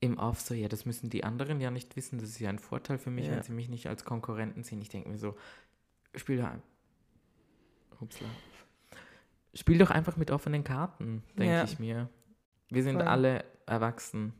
im 0.00 0.18
Off 0.18 0.40
so, 0.40 0.54
ja, 0.54 0.66
das 0.66 0.86
müssen 0.86 1.08
die 1.08 1.22
anderen 1.24 1.60
ja 1.60 1.70
nicht 1.70 1.94
wissen. 1.94 2.18
Das 2.18 2.30
ist 2.30 2.40
ja 2.40 2.48
ein 2.48 2.58
Vorteil 2.58 2.98
für 2.98 3.10
mich, 3.10 3.26
Ja. 3.26 3.32
wenn 3.32 3.42
sie 3.42 3.52
mich 3.52 3.68
nicht 3.68 3.86
als 3.86 4.04
Konkurrenten 4.04 4.64
sehen. 4.64 4.80
Ich 4.82 4.88
denke 4.88 5.08
mir 5.08 5.18
so, 5.18 5.36
spiel 6.16 6.38
doch 6.38 6.46
ein. 6.46 6.62
Upsla. 8.00 8.26
Spiel 9.54 9.78
doch 9.78 9.90
einfach 9.90 10.16
mit 10.16 10.30
offenen 10.30 10.62
Karten, 10.64 11.22
denke 11.38 11.52
Ja. 11.54 11.64
ich 11.64 11.78
mir. 11.78 12.08
Wir 12.68 12.82
sind 12.82 12.96
Voll. 12.96 13.06
alle 13.08 13.44
erwachsen 13.66 14.32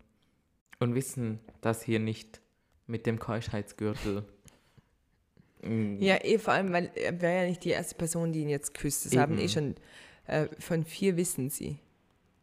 und 0.78 0.94
wissen 0.94 1.40
das 1.60 1.82
hier 1.82 1.98
nicht 1.98 2.40
mit 2.86 3.06
dem 3.06 3.18
Keuschheitsgürtel. 3.18 4.24
Mm, 5.62 5.96
Ja, 6.00 6.16
eh, 6.24 6.38
vor 6.38 6.54
allem, 6.54 6.72
weil 6.72 6.90
er 6.94 7.20
wäre 7.20 7.42
ja 7.42 7.48
nicht 7.48 7.64
die 7.64 7.70
erste 7.70 7.94
Person, 7.94 8.32
die 8.32 8.40
ihn 8.42 8.48
jetzt 8.48 8.74
küsst. 8.74 9.06
Das 9.06 9.16
haben 9.16 9.34
Eben. 9.34 9.42
eh 9.42 9.48
schon, 9.48 9.74
äh, 10.26 10.46
von 10.58 10.84
vier 10.84 11.16
wissen 11.16 11.50
sie. 11.50 11.78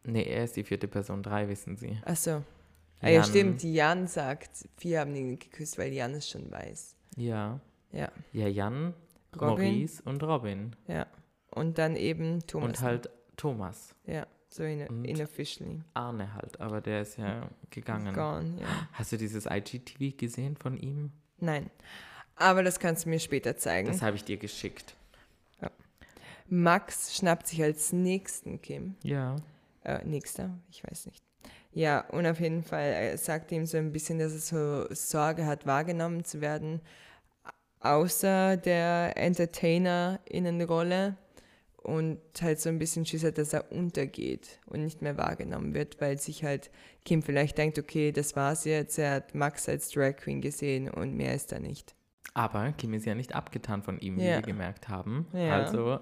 Nee, 0.03 0.23
er 0.23 0.43
ist 0.43 0.55
die 0.55 0.63
vierte 0.63 0.87
Person, 0.87 1.23
drei 1.23 1.47
wissen 1.49 1.75
sie. 1.77 1.97
Achso. 2.05 2.43
Ah, 3.01 3.09
ja, 3.09 3.23
stimmt. 3.23 3.61
Jan 3.63 4.07
sagt, 4.07 4.67
vier 4.77 5.01
haben 5.01 5.15
ihn 5.15 5.37
geküsst, 5.37 5.77
weil 5.77 5.93
Jan 5.93 6.13
es 6.15 6.29
schon 6.29 6.49
weiß. 6.51 6.95
Ja. 7.15 7.59
Ja, 7.91 8.11
Ja, 8.33 8.47
Jan, 8.47 8.93
Robin. 9.39 9.47
Maurice 9.73 10.01
und 10.03 10.23
Robin. 10.23 10.75
ja. 10.87 11.05
Und 11.57 11.77
dann 11.77 11.95
eben 11.95 12.45
Thomas. 12.47 12.67
Und 12.67 12.81
halt 12.81 13.09
Thomas. 13.35 13.95
Ja, 14.05 14.25
so 14.47 14.63
in, 14.63 15.03
inofficially. 15.03 15.81
Arne 15.93 16.33
halt, 16.33 16.59
aber 16.61 16.81
der 16.81 17.01
ist 17.01 17.17
ja 17.17 17.49
gegangen. 17.69 18.13
Gone, 18.13 18.61
ja. 18.61 18.67
Hast 18.93 19.11
du 19.11 19.17
dieses 19.17 19.45
IGTV 19.45 20.17
gesehen 20.17 20.55
von 20.55 20.77
ihm? 20.77 21.11
Nein. 21.39 21.69
Aber 22.35 22.63
das 22.63 22.79
kannst 22.79 23.05
du 23.05 23.09
mir 23.09 23.19
später 23.19 23.57
zeigen. 23.57 23.87
Das 23.87 24.01
habe 24.01 24.15
ich 24.15 24.23
dir 24.23 24.37
geschickt. 24.37 24.95
Max 26.49 27.15
schnappt 27.15 27.47
sich 27.47 27.61
als 27.61 27.91
nächsten 27.91 28.61
Kim. 28.61 28.95
Ja. 29.03 29.35
Äh, 29.83 30.03
nächster, 30.05 30.57
ich 30.69 30.83
weiß 30.83 31.07
nicht. 31.07 31.23
Ja, 31.71 32.01
und 32.09 32.25
auf 32.25 32.39
jeden 32.39 32.63
Fall 32.63 32.93
äh, 32.93 33.17
sagt 33.17 33.51
ihm 33.51 33.65
so 33.65 33.77
ein 33.77 33.91
bisschen, 33.91 34.19
dass 34.19 34.33
er 34.33 34.39
so 34.39 34.95
Sorge 34.95 35.45
hat, 35.45 35.65
wahrgenommen 35.65 36.23
zu 36.23 36.41
werden, 36.41 36.81
außer 37.81 38.57
der 38.57 39.17
Entertainer-Innenrolle 39.17 41.17
und 41.87 42.19
halt 42.41 42.59
so 42.59 42.69
ein 42.69 42.79
bisschen 42.79 43.05
Schiss 43.05 43.23
hat, 43.23 43.37
dass 43.37 43.53
er 43.53 43.71
untergeht 43.71 44.59
und 44.67 44.83
nicht 44.83 45.01
mehr 45.01 45.17
wahrgenommen 45.17 45.73
wird, 45.73 45.99
weil 46.01 46.17
sich 46.19 46.43
halt 46.43 46.69
Kim 47.05 47.21
vielleicht 47.23 47.57
denkt, 47.57 47.79
okay, 47.79 48.11
das 48.11 48.35
war's 48.35 48.65
jetzt, 48.65 48.99
er 48.99 49.15
hat 49.15 49.33
Max 49.33 49.67
als 49.69 49.89
Drag 49.89 50.17
Queen 50.17 50.41
gesehen 50.41 50.89
und 50.89 51.15
mehr 51.15 51.33
ist 51.33 51.51
er 51.53 51.59
nicht. 51.59 51.95
Aber 52.33 52.71
Kim 52.73 52.93
ist 52.93 53.05
ja 53.05 53.15
nicht 53.15 53.33
abgetan 53.33 53.81
von 53.83 53.99
ihm, 53.99 54.17
wie 54.17 54.25
Ja. 54.25 54.35
wir 54.35 54.41
gemerkt 54.41 54.89
haben. 54.89 55.25
Ja. 55.33 55.55
Also, 55.55 55.99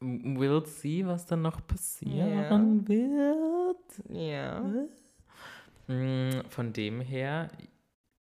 we'll 0.00 0.66
see, 0.66 1.06
was 1.06 1.26
dann 1.26 1.42
noch 1.42 1.64
passieren 1.66 2.84
Ja. 2.88 2.88
wird. 2.88 4.08
Ja. 4.08 4.60
Mm, 5.86 6.40
Von 6.48 6.72
dem 6.72 7.00
her 7.02 7.50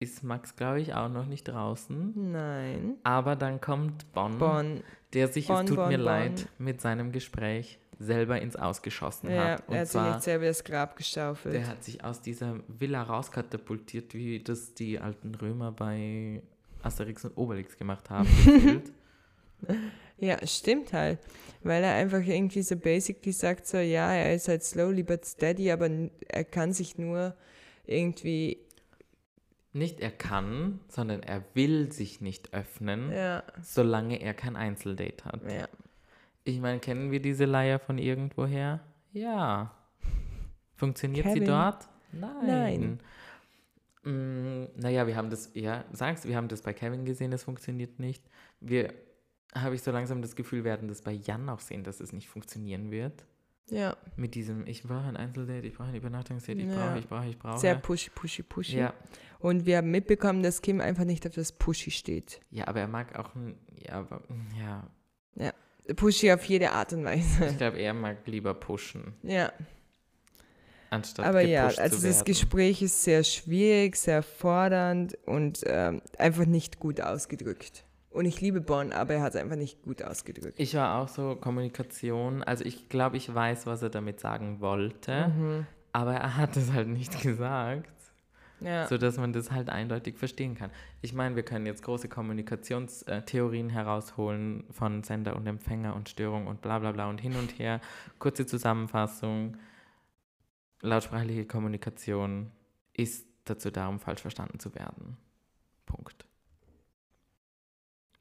ist 0.02 0.24
Max, 0.24 0.56
glaube 0.58 0.82
ich, 0.82 0.94
auch 0.94 1.08
noch 1.10 1.26
nicht 1.26 1.46
draußen. 1.46 2.32
Nein. 2.32 2.98
Aber 3.04 3.36
dann 3.38 3.62
kommt 3.62 4.12
Bonn, 4.14 4.38
Bonn. 4.38 4.84
Der 5.16 5.28
sich, 5.30 5.48
Bonn, 5.48 5.64
es 5.64 5.70
tut 5.70 5.78
Bonn, 5.78 5.88
mir 5.90 5.98
Bonn. 5.98 6.06
leid, 6.06 6.48
mit 6.60 6.80
seinem 6.82 7.12
Gespräch 7.12 7.80
selber 7.98 8.42
ins 8.42 8.56
Ausgeschossen 8.56 9.32
Ja, 9.32 9.54
hat. 9.54 9.68
Und 9.68 9.74
er 9.76 9.80
hat 9.82 9.88
sich 9.88 9.94
zwar, 9.94 10.12
nicht 10.16 10.24
selber 10.24 10.46
das 10.46 10.64
Grab 10.64 10.96
geschaufelt. 10.98 11.56
der 11.56 11.68
hat 11.68 11.84
sich 11.84 12.04
aus 12.04 12.22
dieser 12.22 12.60
Villa 12.68 13.02
rauskatapultiert, 13.02 14.14
wie 14.14 14.40
das 14.44 14.74
die 14.74 15.00
alten 15.00 15.34
Römer 15.34 15.72
bei 15.72 16.42
Asterix 16.84 17.24
und 17.26 17.36
Obelix 17.38 17.78
gemacht 17.78 18.10
haben. 18.10 18.28
Ja, 20.18 20.38
stimmt 20.48 20.94
halt. 20.94 21.20
Weil 21.64 21.84
er 21.84 21.94
einfach 21.96 22.26
irgendwie 22.26 22.62
so 22.62 22.76
basically 22.78 23.32
sagt, 23.34 23.68
so, 23.68 23.78
ja, 23.78 24.14
er 24.14 24.34
ist 24.36 24.48
halt 24.48 24.64
slowly 24.64 25.04
but 25.04 25.26
steady, 25.26 25.72
aber 25.72 25.90
er 26.28 26.44
kann 26.46 26.72
sich 26.72 26.98
nur 26.98 27.36
irgendwie, 27.86 28.60
nicht 29.76 30.00
er 30.00 30.12
kann, 30.12 30.80
sondern 30.88 31.22
er 31.22 31.44
will 31.54 31.92
sich 31.92 32.22
nicht 32.22 32.54
öffnen, 32.54 33.12
ja, 33.12 33.44
solange 33.62 34.22
er 34.22 34.34
kein 34.34 34.56
Einzeldate 34.56 35.26
hat. 35.26 35.52
ja. 35.52 35.68
Ich 36.48 36.60
meine, 36.62 36.80
kennen 36.80 37.10
wir 37.10 37.20
diese 37.20 37.46
Leier 37.46 37.80
von 37.80 37.98
irgendwoher? 37.98 38.80
Ja. 39.12 39.74
Funktioniert 40.76 41.26
sie 41.26 41.40
Kevin? 41.40 41.48
dort? 41.48 41.88
Nein. 42.12 43.00
Nein. 44.04 44.10
Mm, 44.14 44.68
naja, 44.80 45.08
wir 45.08 45.16
haben 45.16 45.32
das, 45.32 45.50
ja, 45.56 45.84
sagst 45.92 46.28
wir 46.28 46.36
haben 46.36 46.48
das 46.48 46.62
bei 46.62 46.74
Kevin 46.74 47.04
gesehen, 47.04 47.32
das 47.32 47.44
funktioniert 47.44 48.00
nicht. 48.00 48.24
Wir, 48.60 48.94
habe 49.56 49.74
ich 49.74 49.82
so 49.82 49.92
langsam 49.92 50.22
das 50.22 50.36
Gefühl, 50.36 50.64
werden 50.64 50.88
das 50.88 51.02
bei 51.02 51.14
Jan 51.14 51.50
auch 51.50 51.60
sehen, 51.60 51.84
dass 51.84 52.00
es 52.00 52.14
nicht 52.14 52.30
funktionieren 52.30 52.92
wird. 52.92 53.26
Ja, 53.70 53.98
Mit 54.16 54.36
diesem, 54.36 54.68
ich 54.68 54.84
brauche 54.84 55.06
ein 55.08 55.18
Einzeldate, 55.18 55.66
ich 55.66 55.74
brauche 55.76 55.88
ein 55.90 55.96
Übernachtungsdate, 55.96 56.60
ich 56.60 56.68
Ja. 56.68 56.76
brauche, 56.88 57.00
ich 57.00 57.08
brauche, 57.08 57.28
ich 57.28 57.40
brauche. 57.40 57.60
sehr 57.60 57.76
pushy, 57.76 58.10
pushy, 58.12 58.44
pushy. 58.44 58.78
ja. 58.78 58.94
Und 59.40 59.66
wir 59.66 59.78
haben 59.78 59.90
mitbekommen, 59.92 60.44
dass 60.44 60.62
Kim 60.62 60.80
einfach 60.82 61.04
nicht 61.04 61.26
auf 61.26 61.34
das 61.34 61.52
Pushy 61.52 61.90
steht. 61.92 62.40
ja, 62.52 62.68
aber 62.68 62.82
er 62.82 62.88
mag 62.88 63.18
auch, 63.18 63.34
ein, 63.36 63.58
ja, 63.84 63.94
aber, 63.94 64.22
ja, 64.60 64.88
Pushy 65.96 66.32
auf 66.32 66.44
jede 66.46 66.72
Art 66.72 66.94
und 66.94 67.04
Weise. 67.06 67.46
ich 67.48 67.58
glaube, 67.58 67.78
er 67.78 67.94
mag 67.94 68.18
lieber 68.26 68.54
pushen, 68.56 69.14
Ja, 69.24 69.52
anstatt 70.90 71.26
aber 71.26 71.42
ja, 71.42 71.66
also 71.68 72.08
das. 72.08 72.24
Gespräch 72.24 72.82
ist 72.82 73.04
sehr 73.04 73.24
schwierig, 73.24 73.96
sehr 73.96 74.24
fordernd 74.24 75.18
und 75.26 75.62
ähm, 75.66 76.02
einfach 76.18 76.46
nicht 76.46 76.80
gut 76.80 77.02
ausgedrückt. 77.02 77.84
Und 78.16 78.26
ich 78.26 78.40
liebe 78.42 78.62
Bonn, 78.62 78.94
aber 78.94 79.16
er 79.16 79.22
hat 79.22 79.36
es 79.36 79.42
einfach 79.42 79.58
nicht 79.58 79.82
gut 79.84 80.02
ausgedrückt. 80.02 80.60
Ich 80.60 80.74
war 80.76 81.00
auch 81.02 81.08
so 81.10 81.36
Kommunikation, 81.36 82.44
also 82.44 82.64
ich 82.64 82.88
glaube, 82.90 83.18
ich 83.18 83.34
weiß, 83.34 83.66
was 83.66 83.82
er 83.82 83.90
damit 83.90 84.20
sagen 84.22 84.62
wollte, 84.62 85.28
Mhm. 85.28 85.68
aber 85.92 86.14
er 86.16 86.38
hat 86.38 86.56
es 86.56 86.72
halt 86.72 86.88
nicht 86.88 87.12
gesagt. 87.22 87.90
Ja. 88.62 88.88
sodass 88.88 89.18
man 89.18 89.34
das 89.34 89.52
halt 89.52 89.70
eindeutig 89.70 90.18
verstehen 90.18 90.56
kann. 90.56 90.72
Ich 91.02 91.14
meine, 91.14 91.36
wir 91.36 91.44
können 91.44 91.66
jetzt 91.66 91.84
große 91.84 92.08
Kommunikationstheorien 92.08 93.70
herausholen 93.70 94.64
von 94.72 95.04
Sender 95.04 95.36
und 95.36 95.46
Empfänger 95.46 95.94
und 95.94 96.08
Störung 96.08 96.48
und 96.48 96.62
bla 96.62 96.80
bla 96.80 96.94
bla 96.94 97.10
und 97.10 97.20
hin 97.20 97.36
und 97.36 97.60
her. 97.60 97.82
Kurze 98.18 98.46
Zusammenfassung. 98.46 99.58
Lautsprachliche 100.82 101.46
Kommunikation 101.46 102.50
ist 102.94 103.28
dazu 103.44 103.72
da, 103.72 103.90
um 103.90 104.00
falsch 104.00 104.22
verstanden 104.22 104.58
zu 104.60 104.74
werden. 104.74 105.18
Punkt. 105.86 106.25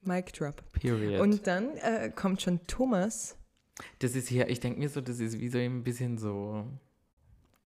Mic 0.06 0.32
drop. 0.32 0.62
Period. 0.72 1.20
Und 1.20 1.46
dann 1.46 1.76
äh, 1.78 2.10
kommt 2.14 2.42
schon 2.42 2.66
Thomas. 2.66 3.36
das 3.98 4.14
ist 4.14 4.28
hier, 4.28 4.48
ich 4.48 4.60
denke 4.60 4.78
mir 4.78 4.88
so, 4.88 5.00
das 5.00 5.20
ist 5.20 5.38
wie 5.40 5.48
so 5.48 5.58
ein 5.58 5.82
bisschen 5.82 6.18
so, 6.18 6.66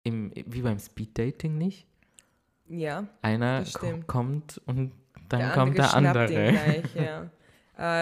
im, 0.03 0.31
wie 0.35 0.61
beim 0.61 0.79
Speeddating 0.79 1.57
nicht? 1.57 1.87
Ja, 2.67 3.07
Einer 3.21 3.65
stimmt. 3.65 4.07
kommt 4.07 4.61
und 4.65 4.93
dann 5.29 5.39
der 5.39 5.49
kommt 5.51 5.77
der 5.77 5.93
andere. 5.93 6.27
gleich, 6.27 6.95
ja. 6.95 7.29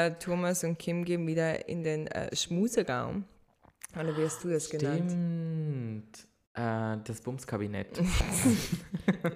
äh, 0.06 0.13
Thomas 0.20 0.63
und 0.63 0.78
Kim 0.78 1.04
gehen 1.04 1.26
wieder 1.28 1.67
in 1.67 1.84
den 1.84 2.08
äh, 2.08 2.36
Schmuseraum. 2.36 3.26
Oder 3.96 4.15
wie 4.17 4.24
hast 4.24 4.44
du 4.44 4.50
das 4.50 4.70
genannt? 4.70 5.12
Stimmt. 5.12 6.28
Äh, 6.54 6.98
das 7.06 7.22
Bumskabinett. 7.22 8.02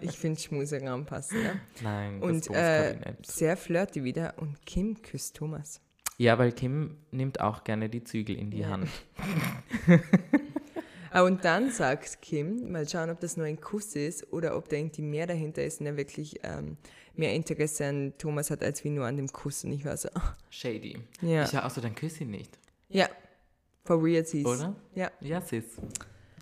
Ich 0.02 0.18
finde 0.18 0.40
Schmuseraum 0.40 1.06
passend. 1.06 1.44
Ja? 1.44 1.54
Nein, 1.84 2.22
Und 2.22 2.50
das 2.50 2.56
äh, 2.56 2.94
Bumskabinett. 2.94 3.26
sehr 3.26 3.58
flirty 3.58 4.04
wieder 4.04 4.34
und 4.38 4.66
Kim 4.66 5.02
küsst 5.02 5.36
Thomas. 5.36 5.80
ja, 6.18 6.38
weil 6.38 6.52
Kim 6.52 6.98
nimmt 7.12 7.40
auch 7.40 7.64
gerne 7.64 7.90
die 7.90 8.04
Zügel 8.04 8.36
in 8.38 8.52
die 8.52 8.60
Ja. 8.60 8.70
Hand. 8.70 8.90
Ah, 11.12 11.22
und 11.22 11.46
dann 11.46 11.72
sagt 11.72 12.22
Kim, 12.22 12.74
mal 12.74 12.90
schauen, 12.90 13.10
ob 13.10 13.22
das 13.22 13.38
nur 13.38 13.46
ein 13.46 13.62
Kuss 13.62 13.96
ist 13.96 14.34
oder 14.34 14.58
ob 14.58 14.68
da 14.68 14.76
irgendwie 14.76 15.02
mehr 15.02 15.26
dahinter 15.26 15.64
ist 15.64 15.80
und 15.80 15.86
er 15.86 15.96
wirklich 15.96 16.42
ähm, 16.44 16.76
mehr 17.14 17.34
Interesse 17.34 17.86
an 17.86 18.14
Thomas 18.18 18.52
hat, 18.52 18.62
als 18.62 18.84
wie 18.84 18.90
nur 18.90 19.06
an 19.06 19.16
dem 19.16 19.30
Kuss. 19.32 19.64
Und 19.64 19.72
ich 19.72 19.86
war 19.86 19.96
so, 19.96 20.10
ah, 20.14 20.36
Shady. 20.50 20.98
ja. 21.22 21.46
Ich 21.46 21.54
war 21.54 21.66
auch 21.66 21.70
so, 21.70 21.80
dann 21.80 21.96
küss 21.96 22.20
ihn 22.20 22.32
nicht. 22.32 22.60
Ja, 22.90 23.08
for 23.86 24.04
real, 24.04 24.26
sis. 24.26 24.46
Oder? 24.46 24.76
Ja. 24.94 25.10
Ja, 25.22 25.40
sis. 25.40 25.64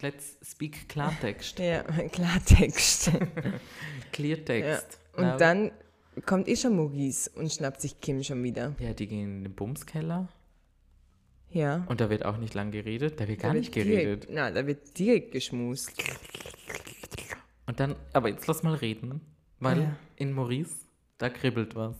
Let's 0.03 0.37
speak 0.43 0.89
Klartext. 0.89 1.59
Ja, 1.59 1.81
Klartext. 2.11 3.09
Cleartext. 4.11 4.99
Und 5.13 5.23
Na, 5.23 5.37
dann 5.37 5.71
kommt 6.25 6.49
eh 6.49 6.57
schon 6.57 6.75
Maurice 6.75 7.29
und 7.35 7.49
schnappt 7.51 7.79
sich 7.79 8.01
Kim 8.01 8.21
schon 8.21 8.43
wieder. 8.43 8.75
Ja, 8.79 8.93
die 8.93 9.07
gehen 9.07 9.37
in 9.37 9.43
den 9.45 9.53
Bumskeller. 9.55 10.27
Ja. 11.51 11.85
Und 11.87 12.01
da 12.01 12.09
wird 12.09 12.25
auch 12.25 12.35
nicht 12.37 12.53
lang 12.53 12.71
geredet. 12.71 13.17
Da 13.21 13.27
wird 13.29 13.39
gar 13.39 13.53
Da 13.53 13.57
nicht 13.59 13.73
wird 13.73 13.85
geredet. 13.87 14.23
Direkt, 14.23 14.35
na, 14.35 14.51
da 14.51 14.67
wird 14.67 14.99
direkt 14.99 15.31
geschmust. 15.31 15.93
Und 17.65 17.79
dann, 17.79 17.95
aber 18.11 18.27
jetzt 18.27 18.45
lass 18.47 18.61
mal 18.61 18.75
reden. 18.75 19.21
Weil 19.59 19.83
Ja. 19.83 19.95
in 20.17 20.33
Maurice, 20.33 20.75
da 21.17 21.29
kribbelt 21.29 21.75
was. 21.75 21.95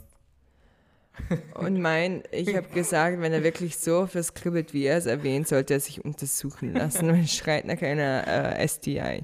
Und 1.54 1.80
mein, 1.80 2.24
ich 2.32 2.56
habe 2.56 2.68
gesagt, 2.70 3.22
wenn 3.22 3.34
er 3.34 3.44
wirklich 3.44 3.78
so 3.78 4.08
fürs 4.08 4.34
kribbelt, 4.34 4.74
wie 4.74 4.86
er 4.86 4.98
es 4.98 5.06
erwähnt, 5.06 5.48
sollte 5.48 5.76
er 5.76 5.80
sich 5.80 6.04
untersuchen 6.04 6.74
lassen. 6.74 7.08
Man 7.08 7.28
schreit 7.28 7.66
nach 7.66 7.82
einer 7.82 8.28
äh, 8.60 8.68
STI. 8.68 9.24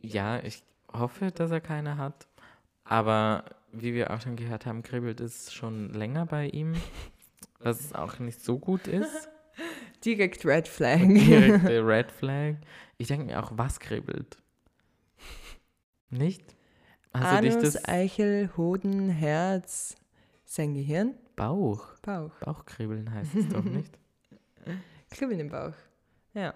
Ja, 0.00 0.40
ich 0.42 0.62
hoffe, 0.92 1.30
dass 1.30 1.50
er 1.50 1.60
keine 1.60 1.96
hat. 1.96 2.26
Aber 2.84 3.44
wie 3.72 3.94
wir 3.94 4.10
auch 4.10 4.20
schon 4.20 4.36
gehört 4.36 4.66
haben, 4.66 4.82
kribbelt 4.82 5.20
es 5.20 5.52
schon 5.52 5.92
länger 5.92 6.26
bei 6.26 6.48
ihm. 6.48 6.74
Was 7.60 7.94
auch 7.94 8.18
nicht 8.18 8.44
so 8.44 8.58
gut 8.58 8.86
ist. 8.86 9.28
Direkt 10.04 10.44
Red 10.44 10.68
Flag. 10.68 10.98
Direkte 11.08 11.86
Red 11.86 12.10
Flag. 12.10 12.56
Ich 12.98 13.08
denke 13.08 13.26
mir 13.26 13.42
auch, 13.42 13.52
was 13.54 13.80
kribbelt? 13.80 14.36
Nicht? 16.10 16.54
Hast 17.12 17.26
Anus, 17.26 17.58
das 17.58 17.88
Eichel, 17.88 18.50
Hoden, 18.56 19.08
Herz, 19.08 19.96
sein 20.54 20.74
Gehirn, 20.74 21.14
Bauch? 21.36 21.84
Bauch. 22.02 22.32
Bauchkribbeln 22.40 23.12
heißt 23.12 23.34
es 23.34 23.48
doch 23.48 23.64
nicht. 23.64 23.98
Kribbeln 25.10 25.40
im 25.40 25.48
Bauch. 25.50 25.72
Ja. 26.32 26.54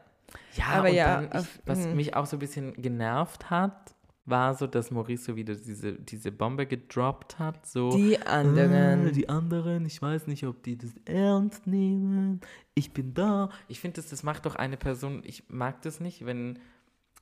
Ja, 0.55 0.65
Aber 0.67 0.89
und 0.89 0.95
ja, 0.95 1.21
dann, 1.23 1.33
auf- 1.33 1.57
ich, 1.57 1.63
was 1.67 1.87
mhm. 1.87 1.97
mich 1.97 2.15
auch 2.15 2.27
so 2.27 2.37
ein 2.37 2.41
bisschen 2.41 2.75
genervt 2.75 3.49
hat, 3.51 3.95
war 4.27 4.55
so, 4.55 4.67
dass 4.67 4.91
Maurice 4.91 5.25
so 5.25 5.37
wieder 5.37 5.55
diese, 5.55 5.95
diese 5.95 6.31
Bombe 6.31 6.67
gedroppt 6.67 7.39
hat. 7.39 7.65
So, 7.67 7.91
Die 7.97 8.21
"Ah, 8.21 8.41
anderen. 8.41 9.11
die 9.15 9.29
anderen, 9.29 9.87
ich 9.87 10.03
weiß 10.03 10.27
nicht, 10.27 10.47
ob 10.47 10.63
die 10.63 10.77
das 10.77 10.91
ernst 11.07 11.67
nehmen. 11.67 12.41
Ich 12.75 12.93
bin 12.93 13.15
da. 13.15 13.49
Ich 13.69 13.81
finde, 13.81 14.03
das, 14.03 14.11
das 14.11 14.23
macht 14.23 14.45
doch 14.45 14.55
eine 14.55 14.77
Person, 14.77 15.23
ich 15.25 15.49
mag 15.49 15.81
das 15.81 15.99
nicht, 15.99 16.27
wenn, 16.27 16.59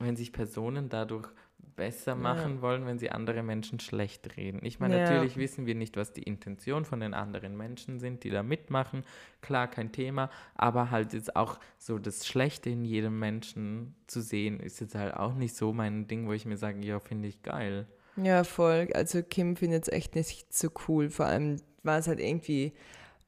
wenn 0.00 0.16
sich 0.16 0.32
Personen 0.32 0.88
dadurch 0.88 1.28
besser 1.58 2.14
machen 2.14 2.62
wollen, 2.62 2.86
wenn 2.86 2.98
sie 2.98 3.10
andere 3.10 3.42
Menschen 3.42 3.80
schlecht 3.80 4.36
reden. 4.36 4.60
Ich 4.62 4.80
meine, 4.80 4.96
Ja. 4.96 5.02
natürlich 5.02 5.36
wissen 5.36 5.66
wir 5.66 5.74
nicht, 5.74 5.96
was 5.96 6.12
die 6.12 6.22
Intention 6.22 6.84
von 6.86 7.00
den 7.00 7.12
anderen 7.12 7.56
Menschen 7.56 7.98
sind, 7.98 8.24
die 8.24 8.30
da 8.30 8.42
mitmachen. 8.42 9.04
Klar, 9.42 9.68
kein 9.68 9.92
Thema. 9.92 10.30
Aber 10.54 10.90
halt 10.90 11.12
jetzt 11.12 11.36
auch 11.36 11.58
so 11.76 11.98
das 11.98 12.26
Schlechte 12.26 12.70
in 12.70 12.84
jedem 12.84 13.18
Menschen 13.18 13.94
zu 14.06 14.22
sehen, 14.22 14.58
ist 14.60 14.80
jetzt 14.80 14.94
halt 14.94 15.14
auch 15.14 15.34
nicht 15.34 15.54
so 15.54 15.72
mein 15.74 16.06
Ding, 16.08 16.26
wo 16.26 16.32
ich 16.32 16.46
mir 16.46 16.56
sage, 16.56 16.80
ja, 16.86 16.98
finde 16.98 17.28
ich 17.28 17.42
geil. 17.42 17.86
Ja, 18.16 18.44
voll. 18.44 18.88
Also 18.94 19.22
Kim 19.22 19.56
findet 19.56 19.82
es 19.82 19.92
echt 19.92 20.14
nicht 20.14 20.54
so 20.54 20.68
cool. 20.88 21.10
Vor 21.10 21.26
allem 21.26 21.56
war 21.82 21.98
es 21.98 22.08
halt 22.08 22.20
irgendwie 22.20 22.72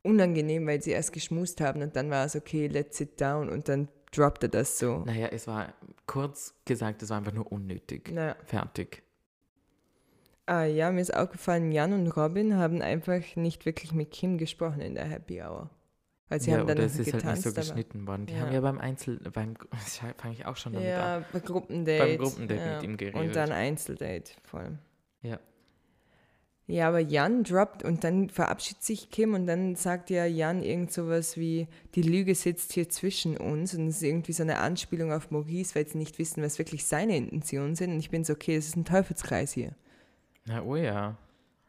unangenehm, 0.03 0.67
weil 0.67 0.81
sie 0.83 0.93
erst 0.93 1.12
geschmust 1.12 1.61
haben 1.61 1.83
und 1.83 1.97
dann 1.97 2.09
war 2.11 2.25
es 2.25 2.35
okay, 2.35 2.67
let's 2.69 2.97
sit 2.97 3.21
down 3.21 3.51
und 3.51 3.69
dann 3.69 3.88
droppt 4.12 4.42
er 4.44 4.49
das 4.49 4.79
so. 4.79 4.99
Naja, 5.07 5.29
es 5.29 5.47
war 5.47 5.73
kurz 6.07 6.55
gesagt, 6.64 7.03
es 7.03 7.11
war 7.11 7.18
einfach 7.18 7.33
nur 7.33 7.51
unnötig. 7.53 8.11
Na, 8.12 8.37
Fertig. 8.44 9.03
ah, 10.47 10.64
ja, 10.64 10.90
mir 10.90 11.01
ist 11.01 11.14
aufgefallen, 11.14 11.73
Jan 11.73 11.92
und 11.92 12.09
Robin 12.16 12.57
haben 12.57 12.81
einfach 12.83 13.37
nicht 13.37 13.66
wirklich 13.66 13.92
mit 13.92 14.11
Kim 14.11 14.38
gesprochen 14.38 14.81
in 14.81 14.94
der 14.94 15.05
Happy 15.05 15.42
Hour. 15.42 15.71
Weil 16.31 16.40
sie 16.40 16.51
ja, 16.51 16.59
haben 16.59 16.66
dann 16.66 16.77
oder 16.77 16.87
es 16.87 16.99
ist 16.99 17.12
halt 17.14 17.25
nicht 17.25 17.42
so 17.42 17.53
geschnitten 17.55 18.07
worden. 18.07 18.27
Die 18.27 18.35
Ja. 18.35 18.40
haben 18.40 18.53
ja 18.53 18.61
beim 18.61 18.79
Einzel, 18.79 19.18
beim, 19.33 19.55
fange 20.18 20.35
ich 20.35 20.44
auch 20.44 20.57
schon 20.57 20.75
damit 20.75 20.88
an. 20.88 21.23
Ja, 21.23 21.25
bei 21.33 21.40
Gruppendate. 21.40 21.99
Beim 22.07 22.18
Gruppendate 22.18 22.61
ja. 22.61 22.75
mit 22.75 22.83
ihm 22.83 22.97
geredet. 22.99 23.21
Und 23.21 23.35
dann 23.37 23.51
Einzeldate, 23.51 24.33
voll. 24.42 24.79
Ja. 25.23 25.38
Ja, 26.70 26.88
aber 26.88 27.00
Jan 27.00 27.44
droppt 27.44 27.83
und 27.83 28.04
dann 28.04 28.28
verabschiedet 28.28 28.83
sich 28.83 29.11
Kim 29.11 29.33
und 29.33 29.46
dann 29.46 29.74
sagt 29.74 30.11
ja 30.11 30.26
Jan 30.26 30.62
irgend 30.62 30.92
sowas 30.92 31.38
wie, 31.38 31.66
die 31.94 32.02
Lüge 32.02 32.35
sitzt 32.35 32.74
hier 32.74 32.90
zwischen 32.90 33.38
uns 33.38 33.74
und 33.74 33.88
es 33.88 33.96
ist 33.96 34.02
irgendwie 34.02 34.35
so 34.35 34.42
eine 34.42 34.59
Anspielung 34.59 35.11
auf 35.11 35.31
Maurice, 35.31 35.74
weil 35.74 35.88
sie 35.88 35.96
nicht 35.96 36.18
wissen, 36.18 36.42
was 36.42 36.59
wirklich 36.59 36.85
seine 36.85 37.16
Intentionen 37.16 37.74
sind 37.74 37.92
und 37.92 37.98
ich 37.98 38.11
bin 38.11 38.22
so, 38.22 38.35
okay, 38.35 38.54
es 38.54 38.66
ist 38.66 38.76
ein 38.76 38.85
Teufelskreis 38.85 39.52
hier. 39.52 39.72
Na, 40.44 40.62
oh 40.62 40.76
ja. 40.76 41.16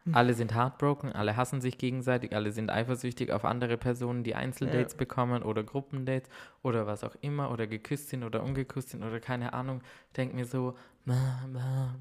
Hm. 0.10 0.16
Alle 0.16 0.34
sind 0.34 0.56
heartbroken, 0.56 1.12
alle 1.12 1.38
hassen 1.38 1.62
sich 1.62 1.78
gegenseitig, 1.78 2.34
alle 2.36 2.52
sind 2.52 2.72
eifersüchtig 2.72 3.32
auf 3.32 3.46
andere 3.46 3.78
Personen, 3.78 4.24
die 4.24 4.34
Einzeldates 4.34 4.96
bekommen 4.96 5.44
oder 5.44 5.64
Gruppendates 5.64 6.30
oder 6.64 6.88
was 6.88 7.04
auch 7.04 7.16
immer 7.22 7.52
oder 7.52 7.68
geküsst 7.68 8.10
sind 8.10 8.24
oder 8.24 8.44
ungeküsst 8.44 8.90
sind 8.90 9.04
oder 9.04 9.20
keine 9.20 9.54
Ahnung. 9.54 9.82
Denk 10.18 10.34
mir 10.34 10.46
so, 10.46 10.76
bla, 11.06 11.48
bla, 11.48 11.96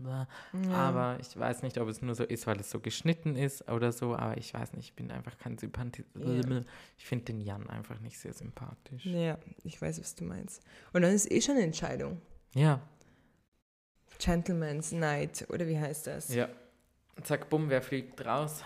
bla. 0.52 0.74
aber 0.74 1.18
ich 1.20 1.38
weiß 1.38 1.62
nicht, 1.62 1.78
ob 1.78 1.88
es 1.88 2.00
nur 2.00 2.14
so 2.14 2.24
ist, 2.24 2.46
weil 2.46 2.58
es 2.58 2.70
so 2.70 2.80
geschnitten 2.80 3.36
ist 3.36 3.68
oder 3.70 3.92
so, 3.92 4.16
aber 4.16 4.38
ich 4.38 4.54
weiß 4.54 4.72
nicht, 4.72 4.86
ich 4.86 4.94
bin 4.94 5.10
einfach 5.10 5.36
kein 5.36 5.58
Sympathie. 5.58 6.04
Ja. 6.14 6.62
Ich 6.96 7.04
finde 7.04 7.26
den 7.26 7.40
Jan 7.40 7.68
einfach 7.68 8.00
nicht 8.00 8.18
sehr 8.18 8.32
sympathisch. 8.32 9.04
Ja, 9.04 9.38
ich 9.64 9.80
weiß, 9.80 10.00
was 10.00 10.14
du 10.14 10.24
meinst. 10.24 10.62
Und 10.92 11.02
dann 11.02 11.12
ist 11.12 11.30
eh 11.30 11.40
schon 11.42 11.56
eine 11.56 11.64
Entscheidung. 11.64 12.22
Ja, 12.54 12.80
Gentleman's 14.18 14.92
Night, 14.92 15.46
oder 15.48 15.66
wie 15.68 15.78
heißt 15.78 16.06
das? 16.06 16.34
ja. 16.34 16.48
Zack, 17.22 17.48
bumm, 17.50 17.68
wer 17.70 17.82
fliegt 17.82 18.24
raus? 18.24 18.62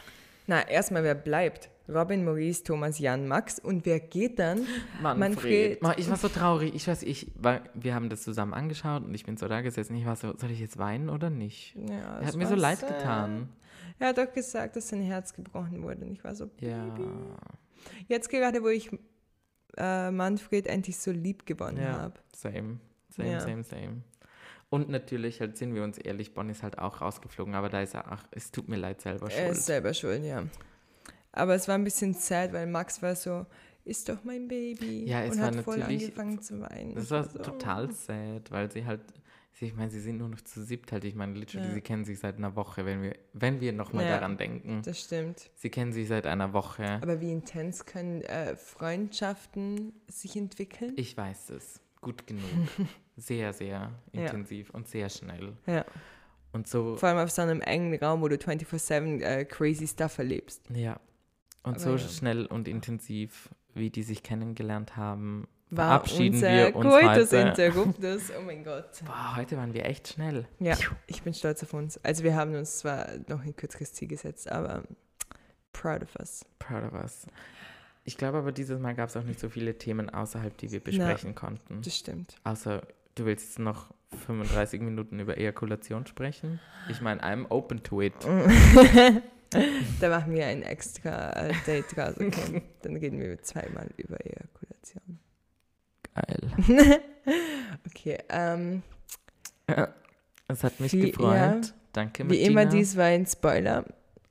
Na, 0.46 0.66
erstmal, 0.68 1.04
wer 1.04 1.14
bleibt? 1.14 1.70
Robin, 1.88 2.24
Maurice, 2.24 2.62
Thomas, 2.64 2.98
Jan, 2.98 3.26
Max. 3.26 3.58
Und 3.58 3.84
wer 3.86 4.00
geht 4.00 4.38
dann? 4.38 4.66
Manfred. 5.02 5.18
Manfred. 5.18 5.82
Ma, 5.82 5.94
Ich 5.96 6.08
war 6.08 6.16
so 6.16 6.28
traurig. 6.28 6.74
Ich 6.74 6.86
weiß, 6.86 7.02
ich 7.02 7.30
war, 7.34 7.60
wir 7.74 7.94
haben 7.94 8.08
das 8.08 8.22
zusammen 8.22 8.54
angeschaut 8.54 9.04
und 9.04 9.14
ich 9.14 9.24
bin 9.24 9.36
so 9.36 9.48
da 9.48 9.60
gesessen. 9.62 9.96
Ich 9.96 10.06
war 10.06 10.16
so, 10.16 10.36
soll 10.36 10.50
ich 10.50 10.60
jetzt 10.60 10.78
weinen 10.78 11.10
oder 11.10 11.28
nicht? 11.30 11.74
Ja, 11.88 12.20
Er 12.20 12.26
hat 12.26 12.36
mir 12.36 12.46
so 12.46 12.54
leid 12.54 12.80
getan. 12.80 13.48
Er 13.98 14.08
hat 14.08 14.18
auch 14.18 14.32
gesagt, 14.32 14.76
dass 14.76 14.88
sein 14.88 15.02
Herz 15.02 15.32
gebrochen 15.34 15.82
wurde. 15.82 16.04
Und 16.04 16.12
ich 16.12 16.22
war 16.24 16.34
so, 16.34 16.50
Ja. 16.60 16.94
Jetzt 18.08 18.28
gerade, 18.30 18.62
wo 18.62 18.68
ich 18.68 18.90
äh, 19.76 20.10
Manfred 20.10 20.66
endlich 20.66 20.98
so 20.98 21.10
lieb 21.10 21.46
gewonnen 21.46 21.78
Ja. 21.82 22.00
habe. 22.00 22.14
Same. 22.34 22.78
Same, 23.10 23.30
Ja. 23.32 23.40
same, 23.40 23.64
same. 23.64 24.02
Und 24.72 24.88
natürlich, 24.88 25.38
halt 25.40 25.58
sind 25.58 25.74
wir 25.74 25.84
uns 25.84 25.98
ehrlich, 25.98 26.32
Bonn 26.32 26.48
ist 26.48 26.62
halt 26.62 26.78
auch 26.78 27.02
rausgeflogen, 27.02 27.54
aber 27.54 27.68
da 27.68 27.82
ist 27.82 27.92
er, 27.94 28.10
ach, 28.10 28.24
es 28.30 28.50
tut 28.50 28.68
mir 28.68 28.76
leid 28.76 29.02
selber 29.02 29.26
Er 29.30 29.30
schuld. 29.48 29.50
ist 29.58 29.66
selber 29.66 29.92
schuld, 29.92 30.24
ja. 30.24 30.44
Aber 31.30 31.54
es 31.54 31.68
war 31.68 31.74
ein 31.74 31.84
bisschen 31.84 32.14
sad, 32.14 32.54
weil 32.54 32.66
Max 32.66 33.02
war 33.02 33.14
so, 33.14 33.44
ist 33.84 34.08
doch 34.08 34.24
mein 34.24 34.48
Baby. 34.48 35.04
Ja, 35.04 35.24
es 35.24 35.32
und 35.34 35.40
war 35.42 35.48
hat 35.48 35.56
voll 35.56 35.82
angefangen 35.82 36.40
zu 36.40 36.58
weinen. 36.62 36.94
Das 36.94 37.10
war 37.10 37.24
so, 37.28 37.38
total 37.40 37.92
sad, 37.92 38.50
weil 38.50 38.72
sie 38.72 38.86
halt, 38.86 39.02
ich 39.60 39.74
meine, 39.74 39.90
sie 39.90 40.00
sind 40.00 40.16
nur 40.16 40.30
noch 40.30 40.40
zu 40.40 40.62
siebt 40.64 40.90
halt. 40.90 41.04
Ich 41.04 41.14
meine, 41.14 41.34
literally, 41.34 41.68
Ja. 41.68 41.74
sie 41.74 41.80
kennen 41.82 42.06
sich 42.06 42.18
seit 42.18 42.38
einer 42.38 42.56
Woche, 42.56 42.86
wenn 42.86 43.02
wir, 43.02 43.12
wenn 43.34 43.60
wir 43.60 43.74
nochmal 43.74 44.04
Ja. 44.06 44.12
daran 44.12 44.38
denken. 44.38 44.80
Das 44.86 44.98
stimmt. 45.00 45.50
Sie 45.54 45.68
kennen 45.68 45.92
sich 45.92 46.08
seit 46.08 46.26
einer 46.26 46.54
Woche. 46.54 46.98
Aber 47.02 47.20
wie 47.20 47.30
intens 47.30 47.84
können 47.84 48.22
äh, 48.22 48.56
Freundschaften 48.56 49.92
sich 50.08 50.34
entwickeln? 50.34 50.94
Ich 50.96 51.14
weiß 51.14 51.50
es. 51.50 51.81
Gut 52.02 52.26
genug. 52.26 52.44
Sehr, 53.16 53.52
sehr 53.54 53.90
Ja. 54.12 54.22
intensiv 54.22 54.70
und 54.70 54.88
sehr 54.88 55.08
schnell. 55.08 55.52
Ja. 55.66 55.84
Und 56.52 56.66
so, 56.68 56.96
Vor 56.96 57.08
allem 57.10 57.18
auf 57.18 57.30
so 57.30 57.40
einem 57.42 57.60
engen 57.62 57.94
Raum, 57.98 58.20
wo 58.22 58.28
du 58.28 58.36
24-7 58.36 59.20
äh, 59.22 59.44
crazy 59.46 59.86
stuff 59.86 60.18
erlebst. 60.18 60.62
ja. 60.70 61.00
Und 61.62 61.74
Aber 61.74 61.78
so 61.80 61.90
ja. 61.92 61.98
schnell 61.98 62.46
und 62.46 62.66
intensiv, 62.68 63.48
wie 63.74 63.88
die 63.90 64.02
sich 64.02 64.22
kennengelernt 64.24 64.96
haben, 64.96 65.46
War 65.70 65.86
verabschieden 66.00 66.34
unser 66.36 66.50
wir 66.50 66.74
uns 66.74 66.86
heute. 66.92 67.36
Interruptus. 67.36 68.32
Oh 68.36 68.42
mein 68.42 68.64
Gott. 68.64 68.90
Boah, 69.06 69.36
heute 69.36 69.56
waren 69.56 69.72
wir 69.72 69.84
echt 69.86 70.08
schnell. 70.08 70.48
Ja, 70.58 70.76
ich 71.06 71.22
bin 71.22 71.32
stolz 71.34 71.62
auf 71.62 71.72
uns. 71.74 71.98
Also 72.04 72.24
wir 72.24 72.34
haben 72.34 72.54
uns 72.56 72.78
zwar 72.78 73.06
noch 73.28 73.42
ein 73.44 73.54
kürzeres 73.54 73.92
Ziel 73.92 74.08
gesetzt, 74.08 74.50
aber 74.50 74.82
proud 75.72 76.02
of 76.02 76.16
us. 76.18 76.44
Proud 76.58 76.82
of 76.82 76.94
us. 76.94 77.26
Ich 78.04 78.16
glaube 78.16 78.38
aber, 78.38 78.52
dieses 78.52 78.80
Mal 78.80 78.94
gab 78.94 79.08
es 79.08 79.16
auch 79.16 79.22
nicht 79.22 79.38
so 79.38 79.48
viele 79.48 79.78
Themen 79.78 80.10
außerhalb, 80.10 80.56
die 80.58 80.72
wir 80.72 80.80
besprechen 80.80 81.34
konnten. 81.34 81.82
Das 81.82 81.96
stimmt. 81.96 82.34
Außer, 82.44 82.82
du 83.14 83.24
willst 83.26 83.46
jetzt 83.46 83.58
noch 83.60 83.94
35 84.26 84.80
Minuten 84.80 85.20
über 85.20 85.38
Ejakulation 85.38 86.06
sprechen? 86.06 86.58
Ich 86.88 87.00
meine, 87.00 87.22
I'm 87.22 87.46
open 87.48 87.82
to 87.84 88.02
it. 88.02 88.14
da 90.00 90.08
machen 90.08 90.32
wir 90.34 90.46
ein 90.46 90.62
extra 90.62 91.48
Date 91.66 91.96
raus. 91.96 92.14
Okay. 92.18 92.62
Dann 92.82 92.96
reden 92.96 93.20
wir 93.20 93.40
zweimal 93.42 93.88
über 93.96 94.16
Ejakulation. 94.24 95.18
Geil. 96.14 97.00
Okay, 97.86 98.18
ähm, 98.30 98.82
Es 100.48 100.64
hat 100.64 100.80
mich 100.80 100.92
Wie- 100.92 101.10
gefreut. 101.12 101.34
ja. 101.36 101.60
Danke, 101.92 102.24
wie 102.24 102.28
Martina. 102.28 102.46
immer, 102.62 102.66
dies 102.66 102.96
war 102.96 103.04
ein 103.04 103.26
Spoiler. 103.26 103.84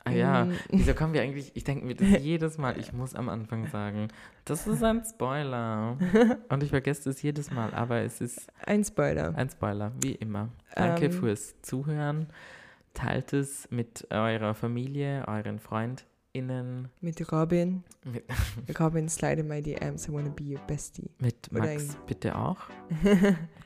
Ah 0.04 0.12
ja, 0.12 0.48
wieso 0.72 0.94
kommen 0.96 1.14
wir 1.14 1.22
eigentlich, 1.22 1.52
ich 1.56 1.64
denke 1.64 1.86
mir 1.86 1.94
das 1.96 2.08
jedes 2.24 2.58
Mal, 2.58 2.80
ich 2.80 2.92
muss 2.92 3.14
am 3.14 3.30
Anfang 3.30 3.68
sagen, 3.68 4.08
das 4.46 4.66
ist 4.66 4.84
ein 4.84 5.04
Spoiler. 5.06 5.98
Und 6.50 6.64
ich 6.64 6.70
vergesse 6.72 7.10
es 7.12 7.22
jedes 7.22 7.52
Mal, 7.52 7.72
aber 7.74 8.02
es 8.02 8.20
ist 8.20 8.48
Ein 8.66 8.84
Spoiler. 8.84 9.34
ein 9.36 9.50
Spoiler, 9.50 9.92
wie 10.02 10.14
immer. 10.16 10.50
Danke 10.76 11.06
Ähm. 11.06 11.12
fürs 11.12 11.62
Zuhören. 11.62 12.28
Teilt 12.96 13.32
es 13.34 13.70
mit 13.72 14.08
eurer 14.10 14.54
Familie, 14.56 15.24
euren 15.28 15.60
FreundInnen, 15.60 16.90
Mit 17.00 17.32
Robin. 17.32 17.84
mit, 18.04 18.24
Robin, 18.80 19.08
slide 19.08 19.40
in 19.42 19.48
my 19.48 19.62
DMs. 19.62 20.08
I 20.08 20.12
wanna 20.12 20.30
be 20.30 20.44
your 20.56 20.60
bestie. 20.68 21.12
mit 21.20 21.52
Max 21.54 21.96
bitte 22.08 22.36
auch. 22.36 22.58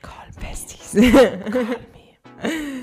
Call 0.01 0.29
besties. 0.41 0.93
Mm, 0.95 2.74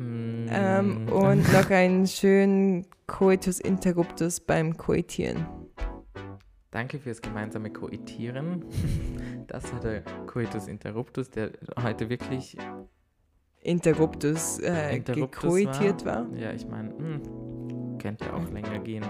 ähm, 0.00 1.08
und 1.08 1.52
noch 1.52 1.70
einen 1.70 2.06
schönen 2.06 2.86
Coitus 3.06 3.60
Interruptus 3.60 4.40
beim 4.40 4.76
Koitieren. 4.76 5.46
Danke 6.70 6.98
fürs 6.98 7.20
gemeinsame 7.22 7.70
Koitieren. 7.70 8.64
Das 9.48 9.72
war 9.72 9.78
der 9.78 10.02
Coitus 10.26 10.66
Interruptus, 10.66 11.30
der 11.30 11.52
heute 11.80 12.08
wirklich 12.08 12.58
Interruptus, 13.62 14.58
äh, 14.58 14.96
Interruptus 14.96 15.40
gekoitiert 15.40 16.04
war. 16.04 16.26
Ja, 16.34 16.50
ich 16.52 16.66
meine, 16.66 16.92
könnte 17.98 18.24
ja 18.24 18.32
auch 18.32 18.50
länger 18.50 18.80
gehen. 18.80 19.04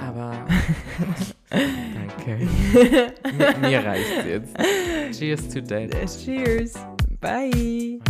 Aber 0.00 0.32
danke. 1.50 2.46
mir, 3.36 3.68
mir 3.68 3.84
reicht's 3.84 4.26
jetzt. 4.26 4.56
Cheers 5.18 5.48
to 5.48 5.60
that. 5.60 5.90
Cheers. 6.24 6.74
Bye. 7.20 8.00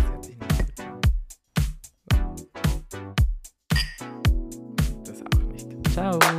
Chao. 5.94 6.31